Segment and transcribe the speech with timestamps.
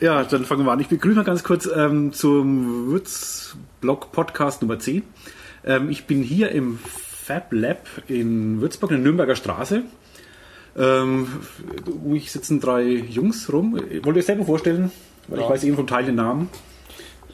[0.00, 0.80] Ja, dann fangen wir an.
[0.80, 5.02] Ich begrüße mal ganz kurz ähm, zum Würzblog Podcast Nummer 10.
[5.64, 9.82] Ähm, ich bin hier im Fab Lab in Würzburg, in der Nürnberger Straße.
[10.76, 11.26] Ähm,
[11.86, 13.72] um mich sitzen drei Jungs rum.
[13.74, 14.90] Wollt ihr euch selber vorstellen?
[15.28, 15.44] Weil Ja.
[15.46, 16.48] ich weiß eben vom Teil den Namen.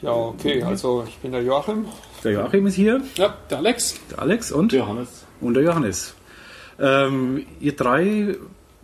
[0.01, 1.85] Ja, okay, also ich bin der Joachim.
[2.23, 3.99] Der Joachim ist hier, Ja, der Alex.
[4.11, 5.25] der Alex und, Johannes.
[5.41, 6.13] und der Johannes.
[6.79, 8.35] Ähm, ihr drei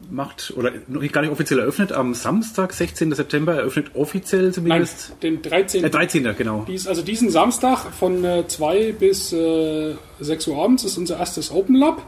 [0.09, 3.13] macht, oder noch nicht gar nicht offiziell eröffnet, am Samstag, 16.
[3.13, 5.13] September, eröffnet offiziell Nein, zumindest.
[5.21, 5.83] den 13.
[5.83, 6.35] Äh, 13.
[6.37, 6.65] genau.
[6.67, 11.51] Dies, also diesen Samstag von äh, 2 bis äh, 6 Uhr abends ist unser erstes
[11.51, 12.01] Open Lab.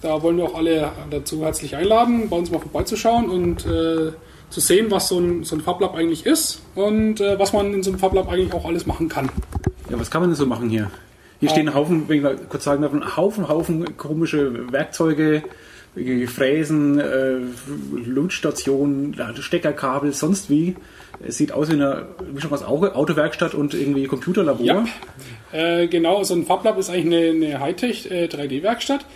[0.00, 4.12] Da wollen wir auch alle dazu herzlich einladen, bei uns mal vorbeizuschauen und äh,
[4.50, 7.72] zu sehen, was so ein, so ein Fab Lab eigentlich ist und äh, was man
[7.72, 9.30] in so einem Fab Lab eigentlich auch alles machen kann.
[9.90, 10.90] Ja, was kann man denn so machen hier?
[11.40, 15.42] Hier stehen ein Haufen, wenn ich mal kurz sagen darf, ein Haufen, Haufen komische Werkzeuge,
[16.26, 17.36] Fräsen, äh,
[18.04, 20.76] Lunchstationen, Steckerkabel, sonst wie.
[21.26, 24.64] Es sieht aus wie eine Mischung aus Au- Autowerkstatt und irgendwie Computerlabor.
[24.66, 24.84] Ja.
[25.52, 29.06] Äh, genau, so ein Fab Lab ist eigentlich eine, eine Hightech äh, 3D-Werkstatt.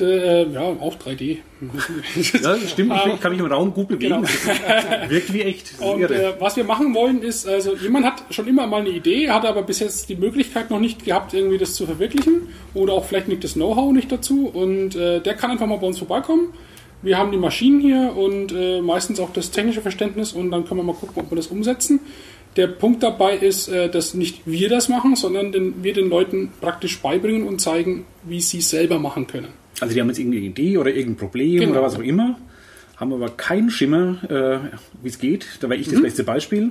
[0.00, 1.38] Äh, ja, auch 3D.
[2.42, 2.92] Ja, stimmt.
[3.14, 4.22] Ich kann mich im Raum gut bewegen.
[4.22, 4.28] Genau.
[5.08, 5.80] Wirkt wie echt.
[5.80, 9.30] Und äh, was wir machen wollen ist, also jemand hat schon immer mal eine Idee,
[9.30, 13.06] hat aber bis jetzt die Möglichkeit noch nicht gehabt, irgendwie das zu verwirklichen oder auch
[13.06, 16.52] vielleicht nicht das Know-how nicht dazu und äh, der kann einfach mal bei uns vorbeikommen.
[17.02, 20.80] Wir haben die Maschinen hier und äh, meistens auch das technische Verständnis und dann können
[20.80, 22.00] wir mal gucken, ob wir das umsetzen.
[22.56, 27.00] Der Punkt dabei ist, äh, dass nicht wir das machen, sondern wir den Leuten praktisch
[27.00, 29.48] beibringen und zeigen, wie sie es selber machen können.
[29.80, 31.72] Also die haben jetzt irgendeine Idee oder irgendein Problem Genau.
[31.72, 32.38] oder was auch immer,
[32.96, 35.46] haben aber keinen Schimmer, äh, wie es geht.
[35.60, 35.92] Da wäre ich Mhm.
[35.92, 36.70] das beste Beispiel.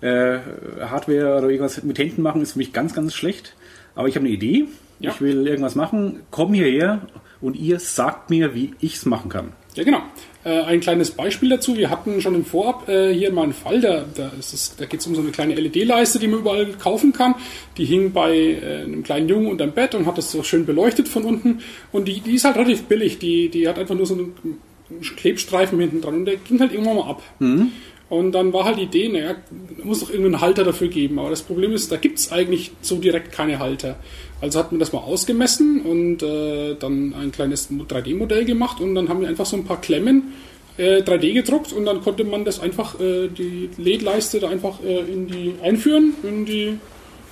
[0.00, 0.38] Äh,
[0.80, 3.54] Hardware oder irgendwas mit Händen machen ist für mich ganz, ganz schlecht.
[3.94, 4.66] Aber ich habe eine Idee.
[5.00, 5.10] Ja.
[5.10, 6.20] Ich will irgendwas machen.
[6.30, 7.06] Komm hierher
[7.40, 9.52] und ihr sagt mir, wie ich es machen kann.
[9.76, 10.02] Ja, genau.
[10.42, 11.76] Äh, ein kleines Beispiel dazu.
[11.76, 14.32] Wir hatten schon im Vorab äh, hier mal einen Fall, da, da,
[14.78, 17.34] da geht es um so eine kleine LED-Leiste, die man überall kaufen kann.
[17.76, 21.08] Die hing bei äh, einem kleinen Jungen unterm Bett und hat das so schön beleuchtet
[21.08, 21.60] von unten.
[21.92, 23.18] Und die, die ist halt relativ billig.
[23.18, 24.34] Die, die hat einfach nur so einen
[25.16, 27.22] Klebstreifen hinten dran und der ging halt irgendwann mal ab.
[28.08, 29.34] Und dann war halt die Idee, naja,
[29.82, 31.18] muss doch irgendeinen Halter dafür geben.
[31.18, 33.96] Aber das Problem ist, da gibt es eigentlich so direkt keine Halter.
[34.40, 39.08] Also hat man das mal ausgemessen und äh, dann ein kleines 3D-Modell gemacht und dann
[39.08, 40.34] haben wir einfach so ein paar Klemmen
[40.76, 44.98] äh, 3D gedruckt und dann konnte man das einfach, äh, die LED-Leiste da einfach äh,
[45.00, 46.78] in die einführen, in die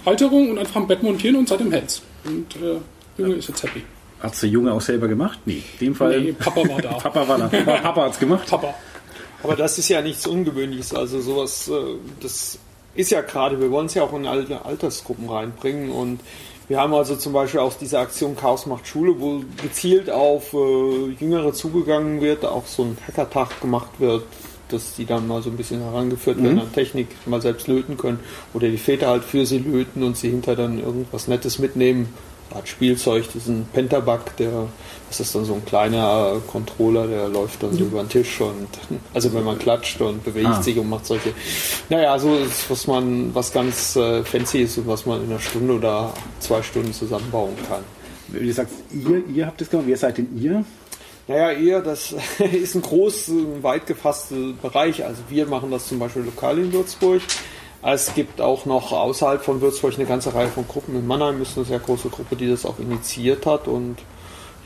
[0.07, 2.03] Halterung und einfach am Bett montieren und seitdem hält's.
[2.25, 2.79] Und äh,
[3.19, 3.83] Junge ist jetzt happy.
[4.21, 5.39] Hat der Junge auch selber gemacht?
[5.45, 6.21] Nee, in dem Fall.
[6.21, 6.93] Nee, Papa war da.
[7.03, 7.49] Papa war da.
[7.49, 8.49] Papa hat's gemacht.
[8.49, 8.75] Papa.
[9.45, 10.95] Aber das ist ja nichts Ungewöhnliches.
[10.95, 11.73] Also sowas, äh,
[12.21, 12.59] das
[12.95, 16.21] ist ja gerade, wir wollen es ja auch in alle Altersgruppen reinbringen und
[16.67, 21.11] wir haben also zum Beispiel auch diese Aktion Chaos macht Schule, wo gezielt auf äh,
[21.21, 24.25] Jüngere zugegangen wird, auch so ein Hackertag gemacht wird,
[24.69, 28.21] dass die dann mal so ein bisschen herangeführt werden an Technik, mal selbst löten können
[28.55, 32.09] oder die Väter halt für sie löten und sie hinter dann irgendwas Nettes mitnehmen.
[32.53, 34.69] Art Spielzeug, diesen Pentabug, der,
[35.09, 38.41] das ist dann so ein kleiner äh, Controller, der läuft dann so über den Tisch
[38.41, 38.69] und
[39.13, 40.63] also wenn man klatscht und bewegt Ah.
[40.63, 41.33] sich und macht solche.
[41.89, 45.41] Naja, so ist, was man, was ganz äh, fancy ist und was man in einer
[45.41, 47.83] Stunde oder zwei Stunden zusammenbauen kann.
[48.29, 49.87] Wie du sagst, ihr, ihr habt das gemacht.
[49.89, 50.65] Wer seid denn ihr?
[51.27, 52.15] Naja, eher, das
[52.53, 55.05] ist ein groß, äh, weit gefasster Bereich.
[55.05, 57.21] Also wir machen das zum Beispiel lokal in Würzburg.
[57.87, 60.97] Es gibt auch noch außerhalb von Würzburg eine ganze Reihe von Gruppen.
[60.97, 63.69] In Mannheim ist eine sehr große Gruppe, die das auch initiiert hat.
[63.69, 63.97] Und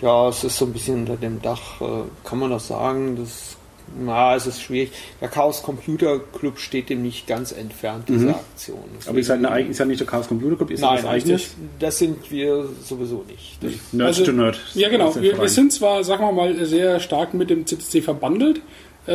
[0.00, 1.84] ja, es ist so ein bisschen unter dem Dach, äh,
[2.24, 3.16] kann man das sagen.
[3.16, 3.56] Das,
[3.98, 4.92] na, es ist schwierig.
[5.20, 8.78] Der Chaos Computer Club steht dem nicht ganz entfernt, diese Aktion.
[9.06, 11.54] Aber ihr seid, eine, ist ja nicht der Chaos Computer Club, ist Nein, das, eigenes.
[11.80, 13.58] das sind wir sowieso nicht.
[13.62, 14.60] Das, Nerd Also- to Nerd.
[14.74, 15.08] Ja, genau.
[15.08, 18.60] Ist Wir, wir sind zwar, sagen wir mal, sehr stark mit dem CCC verbandelt,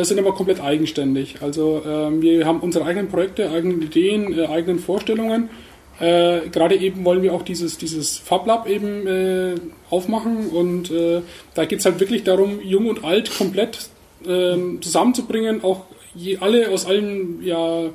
[0.02, 1.38] sind aber komplett eigenständig.
[1.42, 5.50] Also ähm, wir haben unsere eigenen Projekte, eigenen Ideen, äh, eigenen Vorstellungen.
[6.00, 9.56] Äh, Gerade eben wollen wir auch dieses, dieses Fab Lab eben äh,
[9.90, 11.22] aufmachen und äh,
[11.54, 13.90] da geht es halt wirklich darum, jung und alt komplett
[14.28, 17.90] ähm, zusammenzubringen, auch je, alle aus allen ja,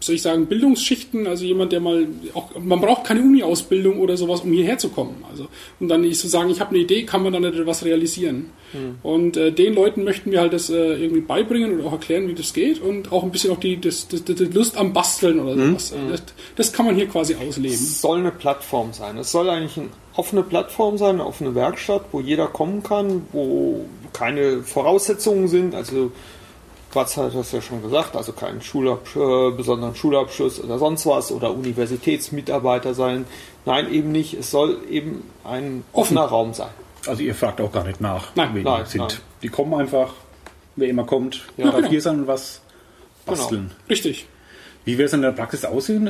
[0.00, 4.40] soll ich sagen, Bildungsschichten, also jemand, der mal auch, man braucht keine Uni-Ausbildung oder sowas,
[4.40, 5.24] um hierher zu kommen.
[5.30, 5.48] Also,
[5.80, 8.50] und dann nicht zu sagen, ich habe eine Idee, kann man dann etwas realisieren.
[9.02, 12.34] Und äh, den Leuten möchten wir halt das äh, irgendwie beibringen oder auch erklären, wie
[12.34, 15.56] das geht und auch ein bisschen auch die, das, das, das, Lust am Basteln oder
[15.56, 15.94] sowas.
[16.10, 16.22] Das,
[16.56, 17.74] das kann man hier quasi ausleben.
[17.74, 19.16] Es soll eine Plattform sein.
[19.18, 23.86] Es soll eigentlich eine offene Plattform sein, eine offene Werkstatt, wo jeder kommen kann, wo
[24.12, 25.74] keine Voraussetzungen sind.
[25.74, 26.10] Also
[26.92, 31.30] Quatsch hat das ja schon gesagt, also keinen Schulabsch äh, besonderen Schulabschluss oder sonst was
[31.32, 33.26] oder Universitätsmitarbeiter sein.
[33.64, 34.34] Nein, eben nicht.
[34.34, 36.70] Es soll eben ein offener Raum sein.
[37.06, 39.00] Also ihr fragt auch gar nicht nach, Nein, wen nein, die sind.
[39.00, 39.12] nein.
[39.42, 40.14] Die kommen einfach,
[40.76, 41.88] wer immer kommt, Ja, darf genau.
[41.88, 42.60] hier sein und was
[43.26, 43.70] basteln.
[43.90, 44.26] Richtig.
[44.84, 46.08] Wie wird es in der Praxis aussehen?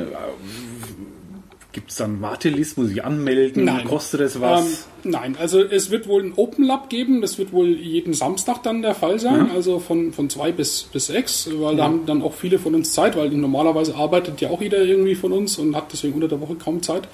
[1.76, 2.78] Gibt es dann Wartelist?
[2.78, 3.66] Muss ich anmelden?
[3.66, 3.84] Nein.
[3.84, 4.86] Kostet es was?
[5.04, 8.62] Ähm, nein, also es wird wohl ein Open Lab geben, das wird wohl jeden Samstag
[8.62, 12.22] dann der Fall sein, also von, von zwei bis, bis sechs, weil da haben dann
[12.22, 15.76] auch viele von uns Zeit, weil normalerweise arbeitet ja auch jeder irgendwie von uns und
[15.76, 17.08] hat deswegen unter der Woche kaum Zeit.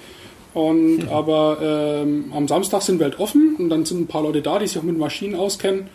[0.53, 4.41] Und aber ähm, am Samstag sind wir halt offen und dann sind ein paar Leute
[4.41, 5.87] da, die sich auch mit Maschinen auskennen.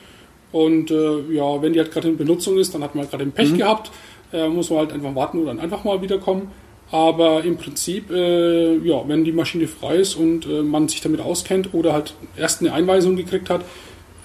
[0.53, 3.25] Und äh, ja, wenn die halt gerade in Benutzung ist, dann hat man halt gerade
[3.25, 3.91] den Pech gehabt,
[4.31, 6.51] äh, muss man halt einfach warten oder dann einfach mal wiederkommen.
[6.91, 11.21] Aber im Prinzip, äh, ja, wenn die Maschine frei ist und äh, man sich damit
[11.21, 13.63] auskennt oder halt erst eine Einweisung gekriegt hat,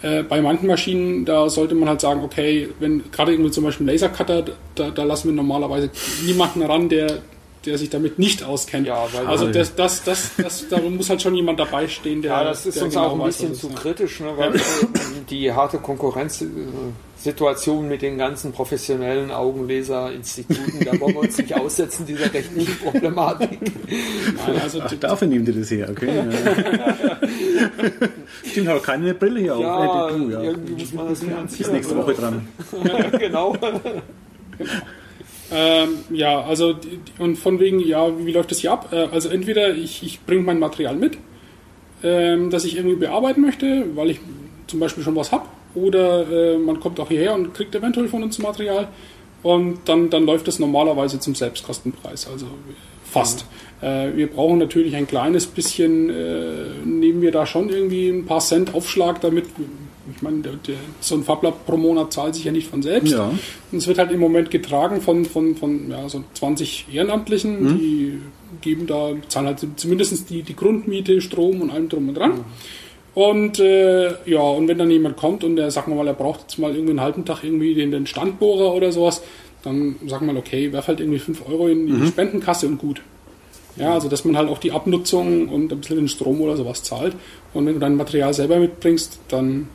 [0.02, 3.86] äh, bei manchen Maschinen, da sollte man halt sagen, okay, wenn gerade irgendwie zum Beispiel
[3.86, 4.46] ein Lasercutter,
[4.76, 5.90] da, da lassen wir normalerweise
[6.26, 7.22] niemanden ran, der,
[7.66, 8.88] der sich damit nicht auskennt.
[8.88, 12.32] Ja, weil- also das, das, das, das, da muss halt schon jemand dabei stehen, der.
[12.32, 13.76] Ja, das ist uns genau auch ein weiß, bisschen zu ist.
[13.76, 14.54] kritisch, ne, weil
[15.30, 22.34] die harte Konkurrenzsituation mit den ganzen professionellen Augenleserinstituten, da wollen wir uns nicht aussetzen, dieser
[22.34, 23.60] rechtlichen Problematik.
[23.62, 26.10] Nein, also Ach, dafür nehmt ihr das her, okay.
[26.16, 26.26] Ja.
[28.46, 30.12] Stimmt, aber keine Brille hier Ja, auf.
[30.12, 30.42] Äh, du, ja.
[30.42, 31.72] irgendwie muss man das finanzieren.
[31.74, 32.48] nächste Woche dran.
[33.20, 33.56] genau.
[35.52, 36.76] Ähm, ja, also
[37.20, 38.90] und von wegen, ja, wie, wie läuft das hier ab?
[38.92, 41.18] Äh, also entweder ich, ich bringe mein Material mit,
[42.04, 44.20] ähm, das ich irgendwie bearbeiten möchte, weil ich
[44.68, 45.46] zum Beispiel schon was habe,
[45.76, 48.88] oder äh, man kommt auch hierher und kriegt eventuell von uns Material
[49.42, 52.48] und dann, dann läuft das normalerweise zum Selbstkostenpreis, also
[53.04, 53.46] fast.
[53.82, 58.40] Äh, wir brauchen natürlich ein kleines bisschen, äh, nehmen wir da schon irgendwie ein paar
[58.40, 59.46] Cent Aufschlag damit.
[60.16, 63.14] Ich meine, der, der, so ein Fablab pro Monat zahlt sich ja nicht von selbst.
[63.14, 63.30] Ja.
[63.72, 68.20] Und es wird halt im Moment getragen von, von, von ja, so 20 Ehrenamtlichen, die
[68.62, 72.44] geben da, zahlen halt zumindest die, die Grundmiete, Strom und allem drum und dran.
[73.16, 76.42] Und äh, ja, und wenn dann jemand kommt und der, sagen wir mal, er braucht
[76.42, 79.22] jetzt mal irgendwie einen halben Tag irgendwie den, den Standbohrer oder sowas,
[79.64, 83.02] dann sagen wir mal, okay, werf halt irgendwie 5 Euro in die Spendenkasse und gut.
[83.76, 86.84] Ja, also dass man halt auch die Abnutzung und ein bisschen den Strom oder sowas
[86.84, 87.16] zahlt.
[87.54, 89.68] Und wenn du dein Material selber mitbringst, dann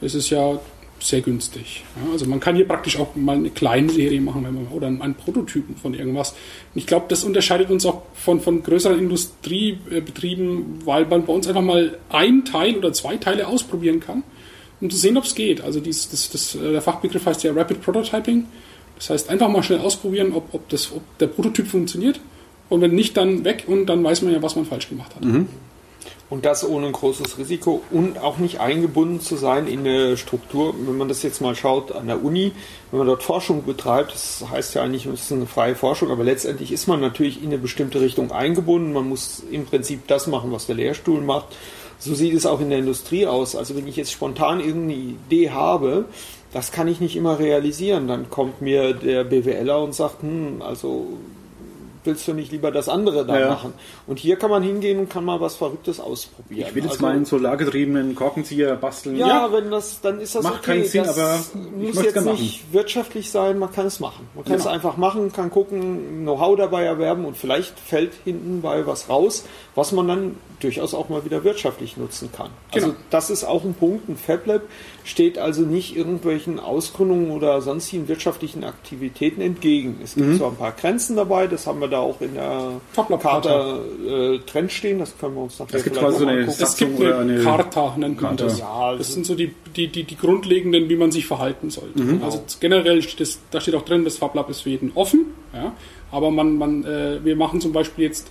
[0.00, 0.58] ist es ja
[1.02, 1.84] sehr günstig.
[1.96, 4.86] Ja, also man kann hier praktisch auch mal eine kleine Serie machen wenn man, oder
[4.86, 6.32] einen Prototypen von irgendwas.
[6.32, 6.36] Und
[6.74, 11.62] ich glaube, das unterscheidet uns auch von, von größeren Industriebetrieben, weil man bei uns einfach
[11.62, 14.22] mal ein Teil oder zwei Teile ausprobieren kann,
[14.80, 15.62] um zu sehen, ob es geht.
[15.62, 18.44] Also dies, das, das, äh, der Fachbegriff heißt ja Rapid Prototyping.
[18.96, 22.20] Das heißt, einfach mal schnell ausprobieren, ob, ob, das, ob der Prototyp funktioniert.
[22.68, 25.22] Und wenn nicht, dann weg und dann weiß man ja, was man falsch gemacht hat.
[26.30, 30.72] Und das ohne ein großes Risiko und auch nicht eingebunden zu sein in eine Struktur.
[30.78, 32.52] Wenn man das jetzt mal schaut an der Uni,
[32.90, 36.22] wenn man dort Forschung betreibt, das heißt ja eigentlich, es ist eine freie Forschung, aber
[36.22, 38.92] letztendlich ist man natürlich in eine bestimmte Richtung eingebunden.
[38.92, 41.48] Man muss im Prinzip das machen, was der Lehrstuhl macht.
[41.98, 43.56] So sieht es auch in der Industrie aus.
[43.56, 46.04] Also wenn ich jetzt spontan irgendeine Idee habe,
[46.52, 48.06] das kann ich nicht immer realisieren.
[48.06, 51.08] Dann kommt mir der BWLer und sagt, hm, also
[52.04, 53.48] willst du nicht lieber das andere da Ja.
[53.50, 53.72] machen?
[54.06, 56.68] Und hier kann man hingehen und kann mal was Verrücktes ausprobieren.
[56.68, 59.16] Ich will jetzt Also- mal einen solargetriebenen Korkenzieher basteln.
[59.16, 60.64] ja, wenn das, dann ist das Macht okay.
[60.78, 61.40] keinen Sinn, das aber
[61.76, 64.28] muss jetzt nicht wirtschaftlich sein, man kann es machen.
[64.34, 64.58] Man kann Ja.
[64.60, 69.44] es einfach machen, kann gucken, Know-how dabei erwerben und vielleicht fällt hinten bei was raus,
[69.74, 72.50] was man dann durchaus auch mal wieder wirtschaftlich nutzen kann.
[72.72, 72.98] Also Genau.
[73.10, 74.08] das ist auch ein Punkt.
[74.08, 74.62] Ein FabLab
[75.04, 79.98] steht also nicht irgendwelchen Ausgründungen oder sonstigen wirtschaftlichen Aktivitäten entgegen.
[80.04, 80.22] Es Mhm.
[80.22, 82.80] gibt zwar ein paar Grenzen dabei, das haben wir da auch in der
[83.18, 86.62] Karte äh, drin stehen, das können wir uns nachher Es gibt vielleicht so eine angucken.
[86.62, 88.58] Es gibt eine, oder eine- Charta, nennt man das.
[88.58, 92.02] Ja, das sind so die, die, die, die grundlegenden, wie man sich verhalten sollte.
[92.02, 92.22] Mhm.
[92.22, 95.26] Also generell steht das, da steht auch drin, das FabLab ist für jeden offen.
[95.52, 95.72] Ja?
[96.12, 98.30] Aber man, man, äh, wir machen zum Beispiel jetzt,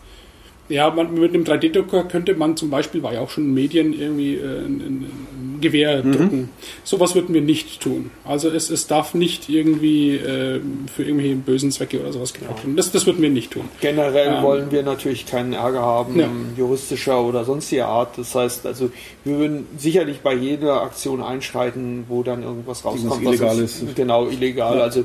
[0.70, 3.94] ja, man, mit einem 3D-Drucker könnte man zum Beispiel, war ja auch schon in Medien
[4.00, 5.12] irgendwie äh, ein, ein,
[5.62, 6.12] Gewehr Mhm.
[6.14, 6.50] drucken.
[6.86, 8.12] Sowas würden wir nicht tun.
[8.24, 10.62] Also es, es darf nicht irgendwie äh,
[10.96, 12.78] für irgendwelche bösen Zwecke oder sowas gebraucht werden.
[12.78, 13.64] Das, das würden wir nicht tun.
[13.82, 16.30] Generell Ähm, wollen wir natürlich keinen Ärger haben, Ja.
[16.56, 18.18] juristischer oder sonstiger Art.
[18.18, 18.90] Das heißt, also
[19.26, 23.82] wir würden sicherlich bei jeder Aktion einschreiten, wo dann irgendwas rauskommt, was Illegales.
[23.82, 24.80] ist, genau illegal.
[24.82, 25.04] Also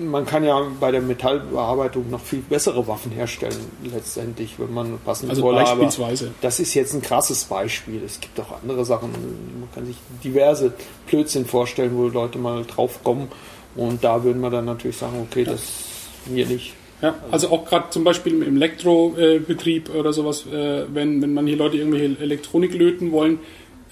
[0.00, 3.54] man kann ja bei der Metallbearbeitung noch viel bessere Waffen herstellen,
[3.94, 6.32] letztendlich, wenn man passende Also Vorlage- aber beispielsweise.
[6.40, 8.02] Das ist jetzt ein krasses Beispiel.
[8.04, 9.10] Es gibt auch andere Sachen.
[9.60, 10.72] Man kann sich diverse
[11.06, 13.28] Blödsinn vorstellen, wo Leute mal drauf kommen.
[13.76, 15.62] Und da würden wir dann natürlich sagen, okay, das
[16.26, 16.74] mir nicht.
[17.02, 21.56] Ja, also auch gerade zum Beispiel im Elektrobetrieb oder sowas, äh, wenn, wenn man hier
[21.56, 23.40] Leute irgendwelche Elektronik löten wollen,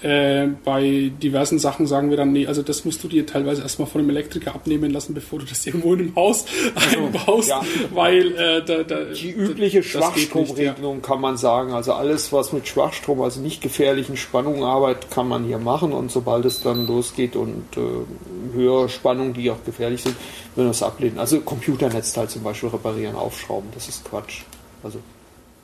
[0.01, 3.87] äh, bei diversen Sachen sagen wir dann, nee, also das musst du dir teilweise erstmal
[3.87, 6.45] von einem Elektriker abnehmen lassen, bevor du das irgendwo in einem Haus
[6.75, 7.61] einbaust, ja.
[7.93, 11.73] weil äh, da, da, Die übliche Schwachstromregelung kann man sagen.
[11.73, 15.93] Also alles, was mit Schwachstrom, also nicht gefährlichen Spannungen arbeitet, kann man hier machen.
[15.93, 20.15] Und sobald es dann losgeht und äh, höhere Spannungen, die auch gefährlich sind,
[20.55, 21.17] würden das ablehnen.
[21.17, 24.41] Also Computernetzteil zum Beispiel reparieren, aufschrauben, das ist Quatsch.
[24.83, 24.99] Also,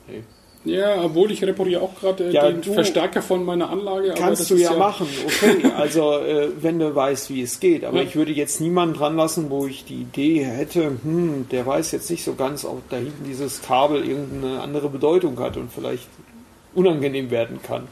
[0.08, 0.22] nee.
[0.64, 4.12] Ja, obwohl ich repariere auch gerade äh, Ja, den du- Verstärker von meiner Anlage.
[4.12, 5.70] aber Kannst das du ist ja, machen, okay.
[5.76, 7.82] Also äh, wenn du weißt, wie es geht.
[7.84, 8.02] Aber Ja.
[8.02, 12.10] ich würde jetzt niemanden dran lassen, wo ich die Idee hätte, hm, der weiß jetzt
[12.10, 16.06] nicht so ganz, ob da hinten dieses Kabel irgendeine andere Bedeutung hat und vielleicht
[16.74, 17.88] unangenehm werden kann.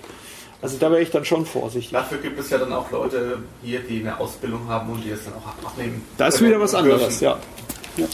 [0.61, 1.93] Also da wäre ich dann schon vorsichtig.
[1.93, 5.25] Dafür gibt es ja dann auch Leute hier, die eine Ausbildung haben und die es
[5.25, 6.03] dann auch abnehmen.
[6.19, 7.39] Das ist wieder was anderes, dürfen.
[7.97, 8.07] ja.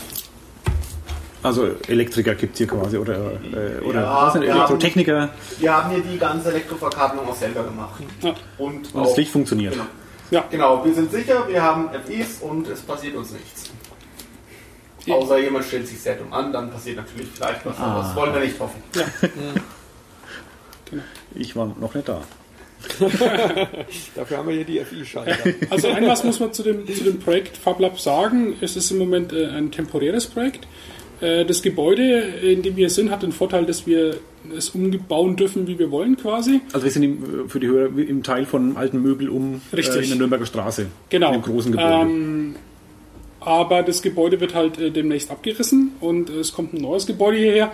[1.45, 3.15] Also Elektriker gibt es hier quasi oder,
[3.53, 5.29] äh, oder Ja, was sind wir Elektrotechniker
[5.61, 8.03] Wir haben hier die ganze Elektroverkabelung auch selber gemacht.
[8.23, 8.35] Ja.
[8.59, 9.75] Und, und das auch- Licht funktioniert.
[9.75, 9.87] Genau.
[10.31, 10.45] Ja.
[10.51, 13.71] genau, wir sind sicher, wir haben FIs und es passiert uns nichts.
[15.05, 15.15] Ja.
[15.17, 18.03] Außer jemand stellt sich sehr dumm an, dann passiert natürlich vielleicht was, aber Ah.
[18.03, 18.83] das wollen wir nicht hoffen.
[21.35, 22.21] Ich war noch nicht da.
[24.15, 25.37] Dafür haben wir hier die FI-Schalter.
[25.71, 28.55] Also ein was muss man zu dem, zu dem Projekt FabLab sagen.
[28.61, 30.67] Es ist im Moment äh, ein temporäres Projekt.
[31.25, 34.17] Äh, das Gebäude, in dem wir sind, hat den Vorteil, dass wir
[34.57, 36.61] es umbauen dürfen, wie wir wollen quasi.
[36.73, 39.97] Also wir sind im, für die Hörer im Teil von alten Möbel um Richtig.
[39.97, 40.87] Äh, in der Nürnberger Straße.
[41.09, 41.29] Genau.
[41.29, 41.89] In dem großen Gebäude.
[41.89, 42.55] Ähm,
[43.41, 47.73] aber das Gebäude wird halt äh, demnächst abgerissen und es kommt ein neues Gebäude hierher.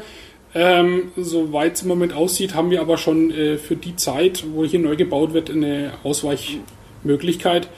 [0.55, 4.65] Ähm, Soweit es im Moment aussieht, haben wir aber schon äh, für die Zeit, wo
[4.65, 7.69] hier neu gebaut wird, eine Ausweichmöglichkeit.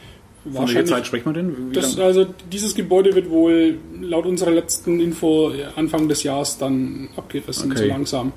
[0.44, 1.70] Von welcher Zeit sprechen wir denn?
[1.70, 6.58] Wie Das, also dieses Gebäude wird wohl laut unserer letzten Info äh, Anfang des Jahres
[6.58, 7.82] dann abgerissen, Okay.
[7.82, 8.32] so langsam.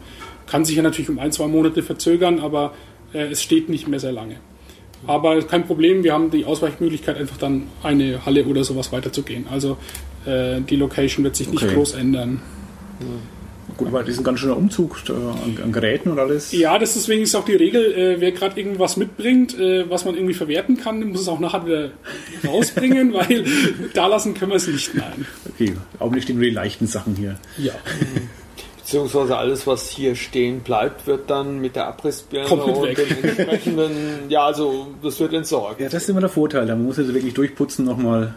[0.45, 2.73] Kann sich ja natürlich um ein, zwei Monate verzögern, aber
[3.13, 4.35] äh, es steht nicht mehr sehr lange.
[5.07, 9.45] Aber kein Problem, wir haben die Ausweichmöglichkeit, einfach dann eine Halle oder sowas weiterzugehen.
[9.51, 9.77] Also
[10.25, 11.73] äh, die Location wird sich nicht Okay.
[11.75, 12.41] groß ändern.
[13.77, 16.51] Gut, aber das ist ein ganz schöner Umzug äh, an, an Geräten und alles.
[16.51, 20.15] Ja, das ist deswegen auch die Regel, äh, wer gerade irgendwas mitbringt, äh, was man
[20.15, 21.91] irgendwie verwerten kann, muss es auch nachher wieder
[22.47, 23.45] rausbringen, weil
[23.93, 24.95] da lassen können wir es nicht.
[24.95, 25.25] Nein.
[25.49, 27.37] Okay, augenblicklich stehen nur die leichten Sachen hier.
[27.57, 27.73] Ja.
[28.85, 32.97] Beziehungsweise alles, was hier stehen bleibt, wird dann mit der Abrissbirne und weg.
[32.97, 33.91] den entsprechenden,
[34.29, 35.81] ja, also das wird entsorgt.
[35.81, 36.67] Ja, das ist immer der Vorteil.
[36.67, 38.35] Da muss also wirklich durchputzen nochmal.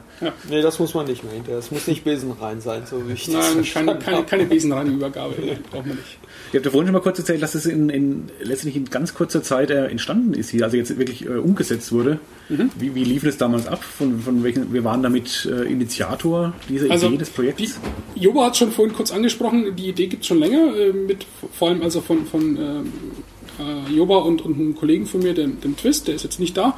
[0.48, 1.58] Nee, das muss man nicht mehr hinterher.
[1.58, 5.34] Es muss nicht besenrein sein, so wie ich das Nein, keine, keine, keine Besenreinübergabe.
[5.38, 6.18] Nein, braucht man nicht.
[6.52, 9.12] Ihr habt ja vorhin schon mal kurz erzählt, dass es in, in letztlich in ganz
[9.12, 12.20] kurzer Zeit äh, entstanden ist hier, also jetzt wirklich äh, umgesetzt wurde.
[12.48, 12.70] Mhm.
[12.78, 13.84] Wie, wie lief das damals ab?
[13.84, 17.78] Von, von welchen, wir waren damit äh, Initiator dieser Also, Idee des Projekts?
[18.14, 21.26] Die, Joba hat schon vorhin kurz angesprochen, die Idee gibt es schon länger, äh, mit
[21.52, 22.92] vor allem also von, von ähm,
[23.58, 26.56] äh, Joba und, und einem Kollegen von mir, dem, dem Twist, der ist jetzt nicht
[26.56, 26.76] da.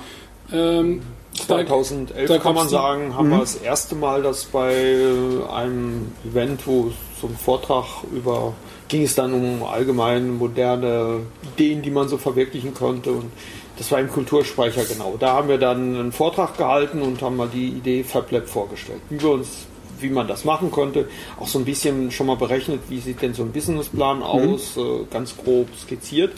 [0.52, 1.00] Ähm,
[1.46, 6.12] da- 2011 da kann man sagen, haben wir das erste Mal, dass bei äh, einem
[6.28, 6.90] Event, wo
[7.20, 8.54] so ein Vortrag über
[8.88, 11.20] ging es dann um allgemein moderne
[11.54, 13.30] Ideen, die man so verwirklichen konnte und
[13.78, 15.16] das war im Kulturspeicher genau.
[15.18, 19.22] Da haben wir dann einen Vortrag gehalten und haben mal die Idee FabLab vorgestellt, wie
[19.22, 19.66] wir uns
[20.02, 23.34] wie man das machen konnte, auch so ein bisschen schon mal berechnet, wie sieht denn
[23.34, 26.32] so ein Businessplan aus, äh, ganz grob skizziert.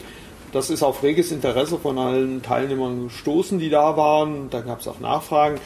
[0.51, 4.51] Das ist auf reges Interesse von allen Teilnehmern gestoßen, die da waren.
[4.51, 5.59] Da gab es auch Nachfragen.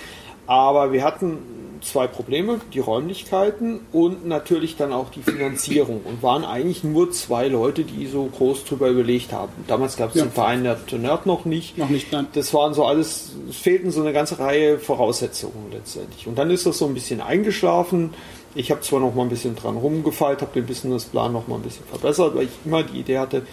[0.45, 1.39] Aber wir hatten
[1.81, 7.47] zwei Probleme, die Räumlichkeiten und natürlich dann auch die Finanzierung und waren eigentlich nur zwei
[7.47, 9.51] Leute, die so groß drüber überlegt haben.
[9.67, 10.23] Damals gab es Ja.
[10.25, 11.77] den Verein to Nerd noch nicht.
[11.77, 12.27] Noch nicht, nein.
[12.33, 16.27] Das waren so alles, es fehlten so eine ganze Reihe Voraussetzungen letztendlich.
[16.27, 18.13] Und dann ist das so ein bisschen eingeschlafen.
[18.55, 21.61] Ich habe zwar noch mal ein bisschen dran rumgefeilt, habe den Businessplan noch mal ein
[21.61, 23.43] bisschen verbessert, weil ich immer die Idee hatte,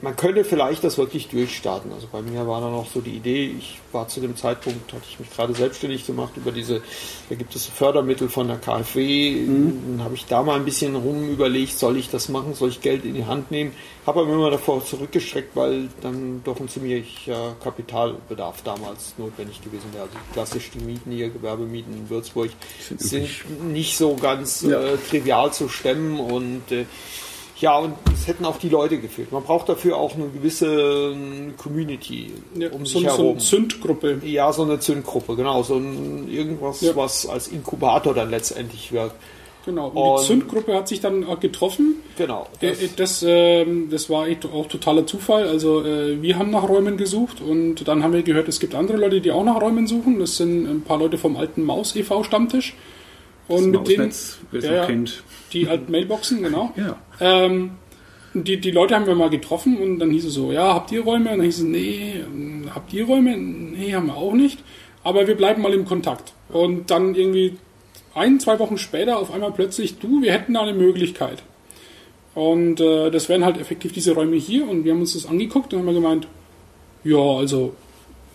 [0.00, 1.92] man könnte vielleicht das wirklich durchstarten.
[1.92, 5.02] Also bei mir war dann noch so die Idee, ich war zu dem Zeitpunkt, hatte
[5.08, 6.82] ich mich gerade selbstständig gemacht über diese,
[7.28, 11.28] da gibt es Fördermittel von der KfW, dann habe ich da mal ein bisschen rum
[11.30, 13.72] überlegt, soll ich das machen, soll ich Geld in die Hand nehmen,
[14.06, 20.04] habe aber immer davor zurückgestreckt, weil dann doch ein ziemlicher Kapitalbedarf damals notwendig gewesen wäre.
[20.04, 22.50] Also klassisch die Mieten hier, Gewerbemieten in Würzburg,
[22.80, 23.28] Sind sind
[23.72, 24.80] nicht so ganz Ja.
[24.80, 26.84] äh, trivial zu stemmen und äh,
[27.60, 29.32] ja, und es hätten auch die Leute gefehlt.
[29.32, 33.30] Man braucht dafür auch eine gewisse ähm, Community Ja, um so, sich so herum.
[33.32, 34.20] eine Zündgruppe.
[34.24, 36.94] ja, so eine Zündgruppe, genau, so ein, irgendwas, Ja.
[36.96, 39.16] was als Inkubator dann letztendlich wirkt.
[39.64, 39.88] Genau.
[39.88, 41.96] Und Und- die Zündgruppe hat sich dann auch getroffen.
[42.16, 42.46] Genau.
[42.60, 45.46] Äh, Das, Das, ähm, das war auch totaler Zufall.
[45.46, 48.96] Also äh, wir haben nach Räumen gesucht und dann haben wir gehört, es gibt andere
[48.96, 50.18] Leute, die auch nach Räumen suchen.
[50.20, 52.22] Das sind ein paar Leute vom alten Maus e.V.
[52.24, 52.74] Stammtisch.
[53.48, 55.22] Und Das mit wer es Ja, kennt.
[55.52, 56.72] die alten Mailboxen, genau.
[56.76, 56.98] Ja.
[57.20, 57.72] Ähm,
[58.34, 61.02] die, die Leute haben wir mal getroffen und dann hieß es so, ja, habt ihr
[61.02, 61.30] Räume?
[61.30, 63.36] Und dann hieß es, nee, ähm, habt ihr Räume?
[63.36, 64.58] Nee, haben wir auch nicht.
[65.02, 66.34] Aber wir bleiben mal im Kontakt.
[66.50, 67.56] Und dann irgendwie
[68.14, 71.42] ein, zwei Wochen später auf einmal plötzlich, du, wir hätten da eine Möglichkeit.
[72.34, 75.72] Und äh, das wären halt effektiv diese Räume hier und wir haben uns das angeguckt
[75.72, 76.28] und haben wir gemeint,
[77.04, 77.74] ja, also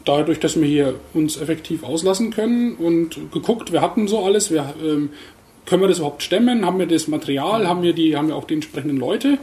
[0.06, 4.74] dadurch, dass wir hier uns effektiv auslassen können und geguckt, wir hatten so alles, wir,
[4.84, 5.10] ähm,
[5.66, 8.46] können wir das überhaupt stemmen, haben wir das Material, haben wir, die, haben wir auch
[8.46, 9.38] die entsprechenden Leute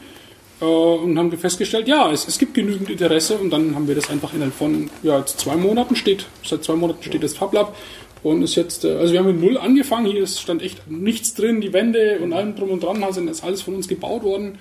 [0.61, 4.11] äh, und haben festgestellt, ja, es, es gibt genügend Interesse und dann haben wir das
[4.11, 7.75] einfach innerhalb von ja, zwei Monaten steht, seit zwei Monaten steht das FabLab
[8.23, 11.35] und ist jetzt, äh, also wir haben mit Null angefangen, hier ist, stand echt nichts
[11.35, 14.59] drin, die Wände und allem drum und dran sind jetzt alles von uns gebaut worden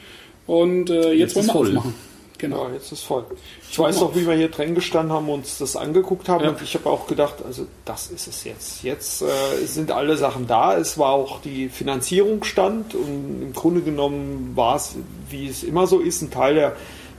[0.48, 1.78] und äh, jetzt, jetzt wollen wir voll.
[1.78, 2.09] aufmachen.
[2.40, 2.70] Genau.
[2.70, 3.26] Jetzt ist voll.
[3.70, 6.50] Ich weiß noch, wie wir hier drin gestanden haben und uns das angeguckt haben ja.
[6.52, 8.82] und ich habe auch gedacht, also das ist es jetzt.
[8.82, 10.76] Jetzt äh, sind alle Sachen da.
[10.78, 14.96] Es war auch die Finanzierung stand und im Grunde genommen war es,
[15.30, 16.76] wie es immer so ist, ein Teil der,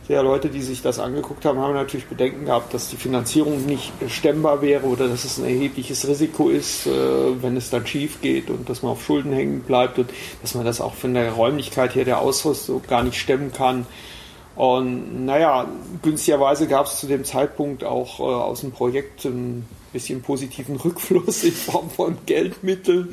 [0.08, 3.92] der Leute, die sich das angeguckt haben, haben natürlich Bedenken gehabt, dass die Finanzierung nicht
[4.08, 6.90] stemmbar wäre oder dass es ein erhebliches Risiko ist, äh,
[7.42, 10.08] wenn es dann schief geht und dass man auf Schulden hängen bleibt und
[10.40, 13.84] dass man das auch von der Räumlichkeit her der Ausrüstung gar nicht stemmen kann.
[14.60, 15.66] Und naja,
[16.02, 21.44] günstigerweise gab es zu dem Zeitpunkt auch äh, aus dem Projekt ein bisschen positiven Rückfluss
[21.44, 23.08] in Form von Geldmitteln.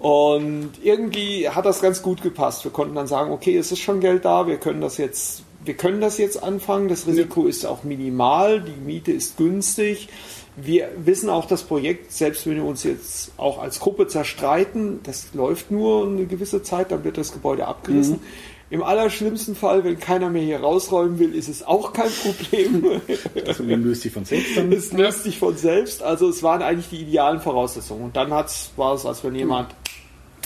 [0.00, 2.64] Und irgendwie hat das ganz gut gepasst.
[2.64, 5.74] Wir konnten dann sagen, okay, es ist schon Geld da, wir können das jetzt, wir
[5.74, 6.88] können das jetzt anfangen.
[6.88, 10.08] Das Risiko ist auch minimal, die Miete ist günstig.
[10.56, 15.32] Wir wissen auch, das Projekt, selbst wenn wir uns jetzt auch als Gruppe zerstreiten, das
[15.32, 18.14] läuft nur eine gewisse Zeit, dann wird das Gebäude abgerissen.
[18.14, 23.02] Mhm im allerschlimmsten Fall, wenn keiner mehr hier rausräumen will, ist es auch kein Problem.
[23.44, 24.72] Das löst sich von selbst dann.
[24.72, 26.02] Es löst sich von selbst.
[26.02, 28.04] Also es waren eigentlich die idealen Voraussetzungen.
[28.04, 29.74] Und dann war es, als wenn jemand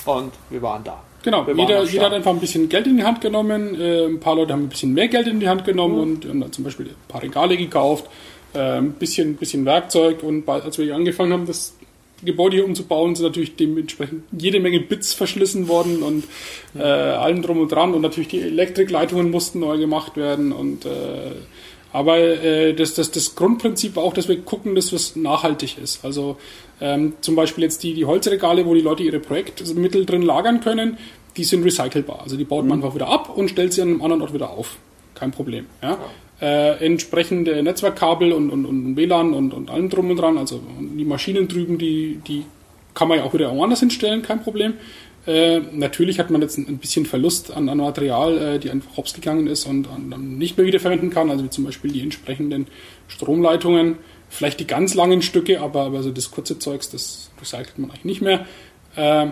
[0.06, 1.00] und wir waren da.
[1.22, 4.34] Genau, jeder, jeder hat einfach ein bisschen Geld in die Hand genommen, äh, ein paar
[4.34, 6.00] Leute haben ein bisschen mehr Geld in die Hand genommen mhm.
[6.00, 8.10] und, und dann zum Beispiel ein paar Regale gekauft,
[8.54, 11.75] äh, ein bisschen, bisschen Werkzeug und als wir hier angefangen haben, das
[12.24, 16.24] Gebäude hier umzubauen, sind natürlich dementsprechend jede Menge Bits verschlissen worden und
[16.74, 21.32] äh, allem drum und dran und natürlich die Elektrikleitungen mussten neu gemacht werden und äh,
[21.92, 26.04] aber äh, das, das, das Grundprinzip war auch, dass wir gucken, dass was nachhaltig ist.
[26.04, 26.36] Also
[26.80, 30.98] ähm, zum Beispiel jetzt die, die Holzregale, wo die Leute ihre Projektmittel drin lagern können,
[31.38, 32.20] die sind recycelbar.
[32.22, 32.84] Also die baut man mhm.
[32.84, 34.76] einfach wieder ab und stellt sie an einem anderen Ort wieder auf.
[35.14, 35.66] Kein Problem.
[35.82, 35.98] Ja?
[36.40, 40.38] Äh, entsprechende Netzwerkkabel und, und, und WLAN und, und allem drum und dran.
[40.38, 42.44] Also die Maschinen drüben, die, die
[42.94, 44.74] kann man ja auch wieder woanders hinstellen, kein Problem.
[45.26, 49.12] Äh, natürlich hat man jetzt ein, bisschen Verlust an, an Material, äh, die einfach hops
[49.12, 51.30] gegangen ist und dann nicht mehr wiederverwenden kann.
[51.30, 52.68] Also wie zum Beispiel die entsprechenden
[53.08, 53.96] Stromleitungen,
[54.28, 58.04] vielleicht die ganz langen Stücke, aber, aber so das kurze Zeugs, das recycelt man eigentlich
[58.04, 58.46] nicht mehr.
[58.94, 59.28] Äh,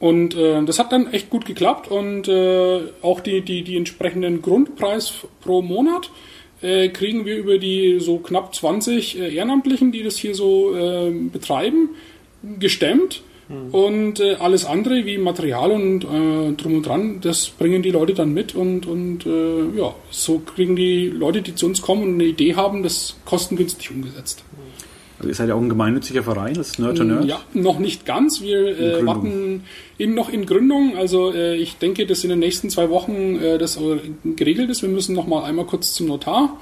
[0.00, 4.42] und äh, das hat dann echt gut geklappt und äh, auch die, die, die entsprechenden
[4.42, 6.10] Grundpreis pro Monat
[6.62, 11.10] äh, kriegen wir über die so knapp 20 äh, Ehrenamtlichen, die das hier so äh,
[11.10, 11.90] betreiben,
[12.58, 13.22] gestemmt.
[13.48, 13.74] Mhm.
[13.74, 18.14] Und äh, alles andere wie Material und äh, drum und dran, das bringen die Leute
[18.14, 22.14] dann mit und, und äh, ja, so kriegen die Leute, die zu uns kommen und
[22.14, 24.44] eine Idee haben, das kostengünstig umgesetzt.
[25.20, 27.26] Also ihr seid ja auch ein gemeinnützer Verein, das ist Nerd to Nerd?
[27.26, 28.40] Ja, noch nicht ganz.
[28.40, 29.64] Wir äh, warten
[29.98, 30.96] in, noch in Gründung.
[30.96, 33.78] Also äh, ich denke, dass in den nächsten zwei Wochen äh, das
[34.24, 34.80] geregelt ist.
[34.80, 36.58] Wir müssen noch mal einmal kurz zum Notar.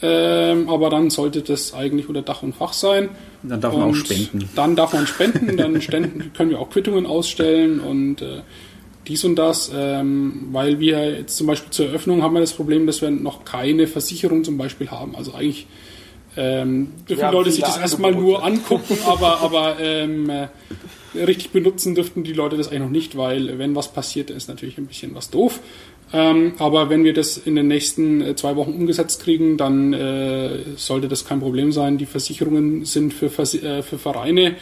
[0.00, 3.08] Ähm, aber dann sollte das eigentlich unter Dach und Fach sein.
[3.42, 4.48] Dann darf man auch spenden.
[4.54, 8.42] Dann darf man spenden, dann ständen, können wir auch Quittungen ausstellen und äh,
[9.08, 12.86] dies und das, ähm, weil wir jetzt zum Beispiel zur Eröffnung haben wir das Problem,
[12.86, 15.16] dass wir noch keine Versicherung zum Beispiel haben.
[15.16, 15.66] Also eigentlich
[16.38, 20.46] ähm, dürfen Leute sich das erstmal nur angucken, aber, aber ähm, äh,
[21.14, 24.78] richtig benutzen dürften die Leute das eigentlich noch nicht, weil wenn was passiert, ist natürlich
[24.78, 25.58] ein bisschen was doof.
[26.12, 30.60] Ähm, aber wenn wir das in den nächsten äh, zwei Wochen umgesetzt kriegen, dann äh,
[30.76, 31.98] sollte das kein Problem sein.
[31.98, 34.54] Die Versicherungen sind für, Vers äh, für Vereine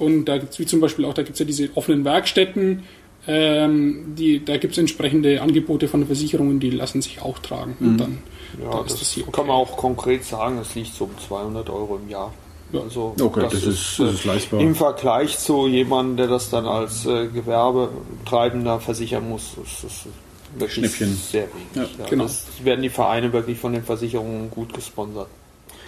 [0.00, 2.82] und da gibt es wie zum Beispiel auch, da gibt es ja diese offenen Werkstätten,
[3.28, 7.76] ähm, die, da gibt es entsprechende Angebote von Versicherungen, die lassen sich auch tragen.
[7.78, 7.88] Mhm.
[7.88, 8.18] Und dann
[8.58, 9.30] ja, da das, das okay.
[9.32, 12.32] kann man auch konkret sagen, es liegt so um 200 Euro im Jahr.
[12.72, 14.60] Also okay, das, das, ist, das ist leistbar.
[14.60, 20.06] Im Vergleich zu jemandem, der das dann als äh, Gewerbetreibender versichern muss, ist das
[20.54, 21.14] wirklich Schnäppchen.
[21.14, 21.66] sehr wenig.
[21.74, 22.24] Ja, ja, genau.
[22.24, 25.28] Das werden die Vereine wirklich von den Versicherungen gut gesponsert.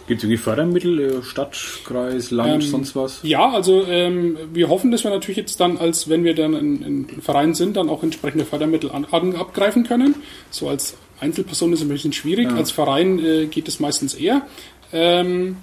[0.08, 3.20] Gibt es irgendwie Fördermittel, äh, Stadt, Kreis, Land, ähm, sonst was?
[3.22, 6.82] Ja, also ähm, wir hoffen, dass wir natürlich jetzt dann, als wenn wir dann ein,
[6.82, 10.16] ein Verein sind, dann auch entsprechende Fördermittel an, an, abgreifen können.
[10.50, 12.50] So als Einzelperson ist ein bisschen schwierig.
[12.50, 12.56] Ja.
[12.56, 14.42] Als Verein äh, geht es meistens eher.
[14.92, 15.56] Ähm,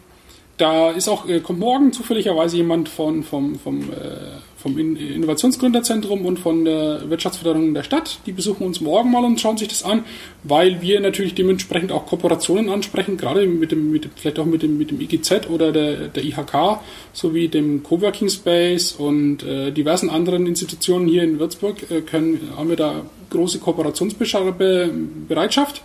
[0.57, 6.37] da ist auch, äh, kommt morgen zufälligerweise jemand von, vom, vom, äh, vom Innovationsgründerzentrum und
[6.37, 8.19] von der Wirtschaftsförderung der Stadt.
[8.25, 10.03] Die besuchen uns morgen mal und schauen sich das an,
[10.43, 14.77] weil wir natürlich dementsprechend auch Kooperationen ansprechen, gerade mit dem, mit vielleicht auch mit dem,
[14.77, 16.81] mit dem IGZ oder der, der IHK
[17.13, 22.67] sowie dem Coworking Space und äh, diversen anderen Institutionen hier in Würzburg äh, können, haben
[22.69, 25.83] wir da große Kooperationsbereitschaft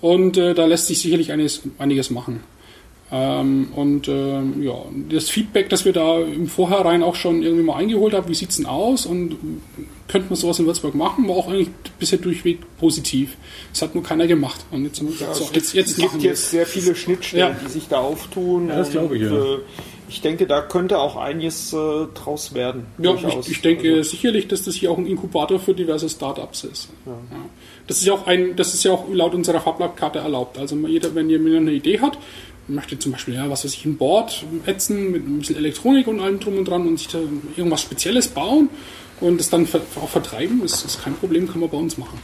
[0.00, 2.44] und äh, da lässt sich sicherlich einiges, einiges machen.
[3.12, 4.74] Ähm, und ähm, ja,
[5.10, 8.50] das Feedback, das wir da im Vorhinein auch schon irgendwie mal eingeholt haben, wie sieht
[8.50, 9.36] es denn aus und
[10.08, 11.68] könnte man sowas in Würzburg machen, war auch eigentlich
[12.00, 13.36] bisher durchweg positiv.
[13.72, 14.64] Das hat nur keiner gemacht.
[14.72, 16.50] Und jetzt, haben wir Ja, gesagt, so, es jetzt, jetzt es gibt jetzt es.
[16.50, 17.60] sehr viele Schnittstellen, Ja.
[17.64, 18.68] die sich da auftun.
[18.68, 19.30] Ja, das und, glaube ich, ja.
[19.54, 19.58] Äh,
[20.08, 21.76] ich denke, da könnte auch einiges äh,
[22.14, 22.86] draus werden.
[22.98, 26.62] Ja, ich, ich denke Also, sicherlich, dass das hier auch ein Inkubator für diverse Startups
[26.64, 26.88] ist.
[27.04, 27.12] Ja.
[27.88, 30.58] Das ist ja auch ein, das ist ja auch laut unserer FabLab-Karte erlaubt.
[30.58, 32.18] Also jeder, wenn jemand eine Idee hat,
[32.68, 36.20] möchte zum Beispiel, ja, was weiß ich, ein Board ätzen mit ein bisschen Elektronik und
[36.20, 37.18] allem drum und dran und sich da
[37.56, 38.68] irgendwas Spezielles bauen
[39.20, 42.18] und es dann auch vertreiben, ist, ist kein Problem, kann man bei uns machen.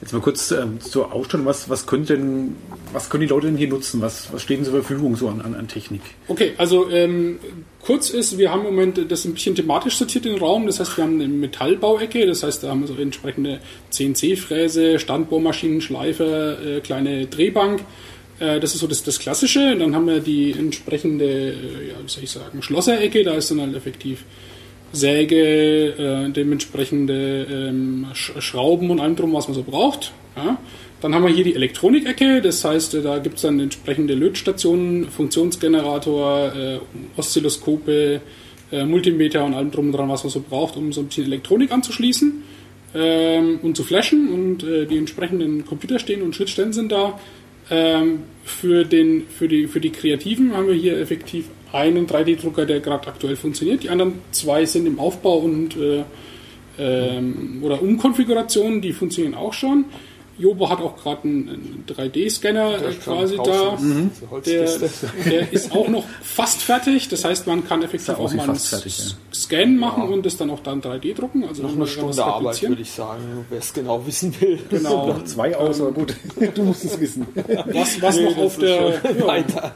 [0.00, 1.44] Jetzt mal kurz ähm, zur Ausstellung.
[1.44, 2.56] Was, was, können denn,
[2.92, 4.00] was können die Leute denn hier nutzen?
[4.00, 6.02] Was, was steht denn zur Verfügung so an, an, an Technik?
[6.28, 7.40] Okay, also ähm,
[7.82, 10.66] kurz ist, wir haben im Moment das ein bisschen thematisch sortiert den Raum.
[10.66, 15.80] Das heißt, wir haben eine Metallbauecke, das heißt, da haben wir so entsprechende CNC-Fräse, Standbohrmaschinen,
[15.80, 17.80] Schleifer, äh, kleine Drehbank.
[18.40, 19.76] Äh, das ist so das, das Klassische.
[19.76, 23.60] Dann haben wir die entsprechende, äh, ja, wie soll ich sagen, Schlosserecke, da ist dann
[23.60, 24.24] halt effektiv
[24.92, 30.12] Säge, äh, dementsprechende ähm, Sch Schrauben und allem drum, was man so braucht.
[30.36, 30.58] Ja.
[31.00, 35.08] Dann haben wir hier die Elektronikecke, das heißt, äh, da gibt es dann entsprechende Lötstationen,
[35.08, 36.78] Funktionsgenerator, äh,
[37.16, 38.20] Oszilloskope,
[38.72, 41.26] äh, Multimeter und allem drum und dran, was man so braucht, um so ein bisschen
[41.26, 42.42] Elektronik anzuschließen
[42.94, 44.28] ähm, und zu flashen.
[44.32, 47.18] Und die entsprechenden Computer stehen und Schnittstellen sind da.
[47.70, 52.80] Ähm, für, den, für, die, für die Kreativen haben wir hier effektiv einen 3D-Drucker, der
[52.80, 53.82] gerade aktuell funktioniert.
[53.82, 56.04] Die anderen zwei sind im Aufbau und äh,
[56.78, 59.84] ähm, oder Umkonfigurationen, die funktionieren auch schon.
[60.38, 63.42] Jobo hat auch gerade einen, einen 3D-Scanner Der äh, quasi da.
[63.42, 64.10] draußen.
[64.46, 64.90] Diese
[65.24, 67.08] Der, der ist auch noch fast fertig.
[67.08, 70.50] Das heißt, man kann effektiv auch mal einen fertig, S- Scan machen und das dann
[70.50, 71.44] auch dann 3D drucken.
[71.44, 74.58] Also Noch eine Stunde Arbeit, würde ich sagen, wer es genau wissen will.
[74.70, 75.18] Genau.
[75.24, 76.14] Zwei aus, aber gut.
[76.54, 77.26] du musst es wissen.
[77.72, 79.72] Was, was Nee, noch auf der ja,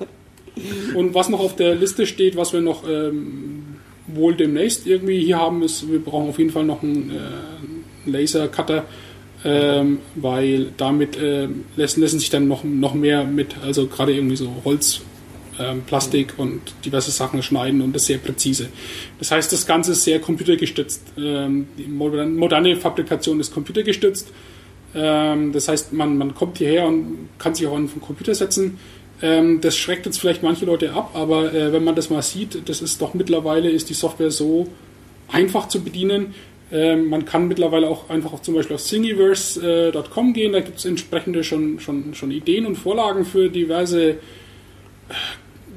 [0.94, 5.38] und was noch auf der Liste steht, was wir noch ähm, wohl demnächst irgendwie hier
[5.38, 8.84] haben, ist, wir brauchen auf jeden Fall noch einen, äh, einen Lasercutter,
[9.44, 14.36] ähm, weil damit ähm, lassen, lassen sich dann noch, noch mehr mit, also gerade irgendwie
[14.36, 15.00] so Holz,
[15.58, 18.68] ähm, Plastik und diverse Sachen schneiden und das sehr präzise.
[19.18, 21.02] Das heißt, das Ganze ist sehr computergestützt.
[21.18, 24.32] Ähm, die moderne moderne Fabrikation ist computergestützt.
[24.94, 28.78] Ähm, das heißt, man, man kommt hierher und kann sich auch an den Computer setzen.
[29.20, 32.68] Ähm, das schreckt jetzt vielleicht manche Leute ab, aber äh, wenn man das mal sieht,
[32.68, 34.68] das ist doch mittlerweile ist die Software so
[35.28, 36.34] einfach zu bedienen.
[36.72, 40.86] Ähm, man kann mittlerweile auch einfach auf, zum Beispiel auf Thingiverse.com gehen, da gibt es
[40.86, 44.16] entsprechende schon, schon, schon Ideen und Vorlagen für diverse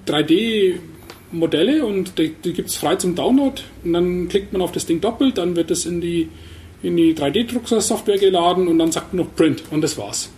[0.08, 3.62] 3D-Modelle und die, die gibt es frei zum Download.
[3.84, 6.30] Und dann klickt man auf das Ding doppelt, dann wird es in die,
[6.82, 10.32] in die 3D-Drucker-Software geladen und dann sagt man noch Print und das war's.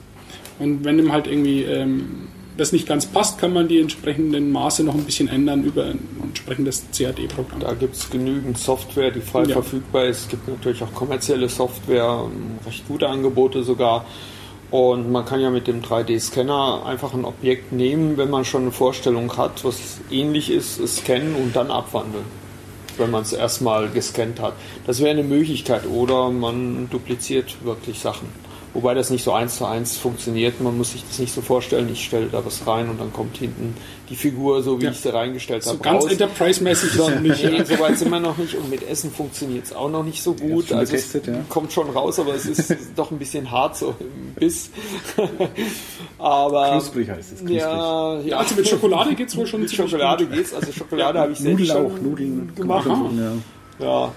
[0.58, 4.84] Und wenn ihm halt irgendwie ähm, das nicht ganz passt, kann man die entsprechenden Maße
[4.84, 7.60] noch ein bisschen ändern über ein entsprechendes CAD-Programm.
[7.60, 9.54] Da gibt es genügend Software, die frei Ja.
[9.54, 10.22] verfügbar ist.
[10.24, 14.06] Es gibt natürlich auch kommerzielle Software, ähm, recht gute Angebote sogar.
[14.70, 18.72] Und man kann ja mit dem 3D-Scanner einfach ein Objekt nehmen, wenn man schon eine
[18.72, 22.26] Vorstellung hat, was ähnlich ist, scannen und dann abwandeln,
[22.98, 24.54] wenn man es erstmal gescannt hat.
[24.86, 25.88] Das wäre eine Möglichkeit.
[25.88, 28.28] Oder man dupliziert wirklich Sachen.
[28.74, 30.62] Wobei das nicht so eins zu eins funktioniert.
[30.62, 33.38] Man muss sich das nicht so vorstellen, ich stelle da was rein und dann kommt
[33.38, 33.76] hinten
[34.10, 34.92] die Figur, so wie Ja.
[34.92, 35.80] ich sie reingestellt So habe.
[35.80, 36.06] ganz.
[36.06, 37.44] Enterprise-mäßig ist es nicht.
[37.44, 40.22] Nee, so weit sind wir noch nicht und mit Essen funktioniert es auch noch nicht
[40.22, 40.72] so gut.
[40.72, 41.42] also getestet, es ja.
[41.50, 44.70] kommt schon raus, aber es ist doch ein bisschen hart so im Biss.
[46.20, 47.40] aber Knusprig heißt es.
[47.40, 47.58] Knusprig.
[47.60, 50.36] ja, ja, Also mit Schokolade geht es wohl schon mit Schokolade gut.
[50.36, 50.54] geht's.
[50.54, 52.88] Also Schokolade habe ich selbst Nudeln auch, schon Nudeln gemacht.
[53.80, 53.86] Ja.
[53.86, 54.12] Ja.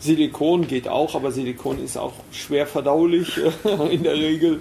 [0.00, 3.38] Silikon geht auch, aber Silikon ist auch schwer verdaulich
[3.90, 4.60] in der Regel.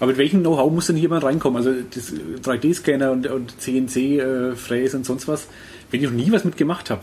[0.00, 1.56] Aber mit welchem Know-how muss denn hier mal reinkommen?
[1.56, 2.12] Also das
[2.44, 5.48] 3D-Scanner und, und CNC-Fräse und sonst was,
[5.90, 7.02] wenn ich noch nie was mitgemacht habe.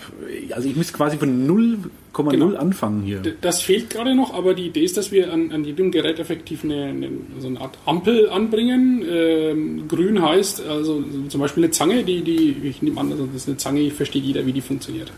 [0.52, 2.56] Also ich müsste quasi von 0,0 Genau.
[2.56, 3.22] anfangen hier.
[3.42, 6.64] Das fehlt gerade noch, aber die Idee ist, dass wir an, an jedem Gerät effektiv
[6.64, 9.04] eine, eine, so eine Art Ampel anbringen.
[9.10, 13.36] Ähm, grün heißt, also zum Beispiel eine Zange, die, die ich nehme an, also das
[13.42, 15.12] ist eine Zange, versteht jeder, wie die funktioniert.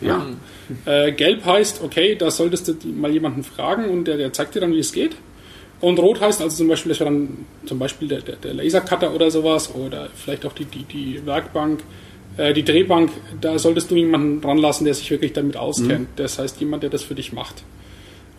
[0.00, 0.24] Ja.
[0.86, 4.60] Äh, gelb heißt, okay, da solltest du mal jemanden fragen und der, der zeigt dir
[4.60, 5.12] dann, wie es geht.
[5.80, 9.14] Und rot heißt also zum Beispiel, das wäre dann zum Beispiel der, der, der Lasercutter
[9.14, 11.80] oder sowas oder vielleicht auch die, die, die Werkbank,
[12.36, 16.08] äh, die Drehbank, da solltest du jemanden dran lassen, der sich wirklich damit auskennt.
[16.16, 17.62] Das heißt, jemand, der das für dich macht.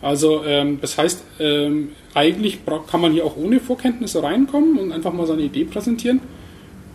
[0.02, 5.14] Also ähm, das heißt, ähm, eigentlich kann man hier auch ohne Vorkenntnisse reinkommen und einfach
[5.14, 6.22] mal seine Idee präsentieren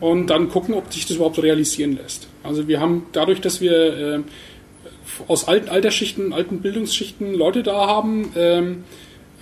[0.01, 2.29] und dann gucken, ob sich das überhaupt realisieren lässt.
[2.43, 4.25] Also wir haben dadurch, dass wir ähm,
[5.29, 8.85] aus alten Altersschichten, alten Bildungsschichten Leute da haben, ähm,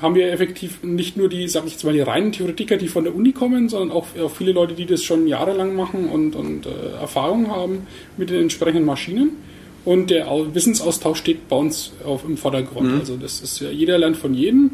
[0.01, 3.03] haben wir effektiv nicht nur die, sag ich jetzt mal, die reinen Theoretiker, die von
[3.05, 6.67] der Uni kommen, sondern auch, auch viele Leute, die das schon jahrelang machen und, und
[6.67, 9.31] äh, Erfahrung haben mit den entsprechenden Maschinen.
[9.85, 12.93] Und der Au- Wissensaustausch steht bei uns auf, im Vordergrund.
[12.93, 13.01] Mhm.
[13.01, 14.73] Also das ist ja, jeder lernt von jedem.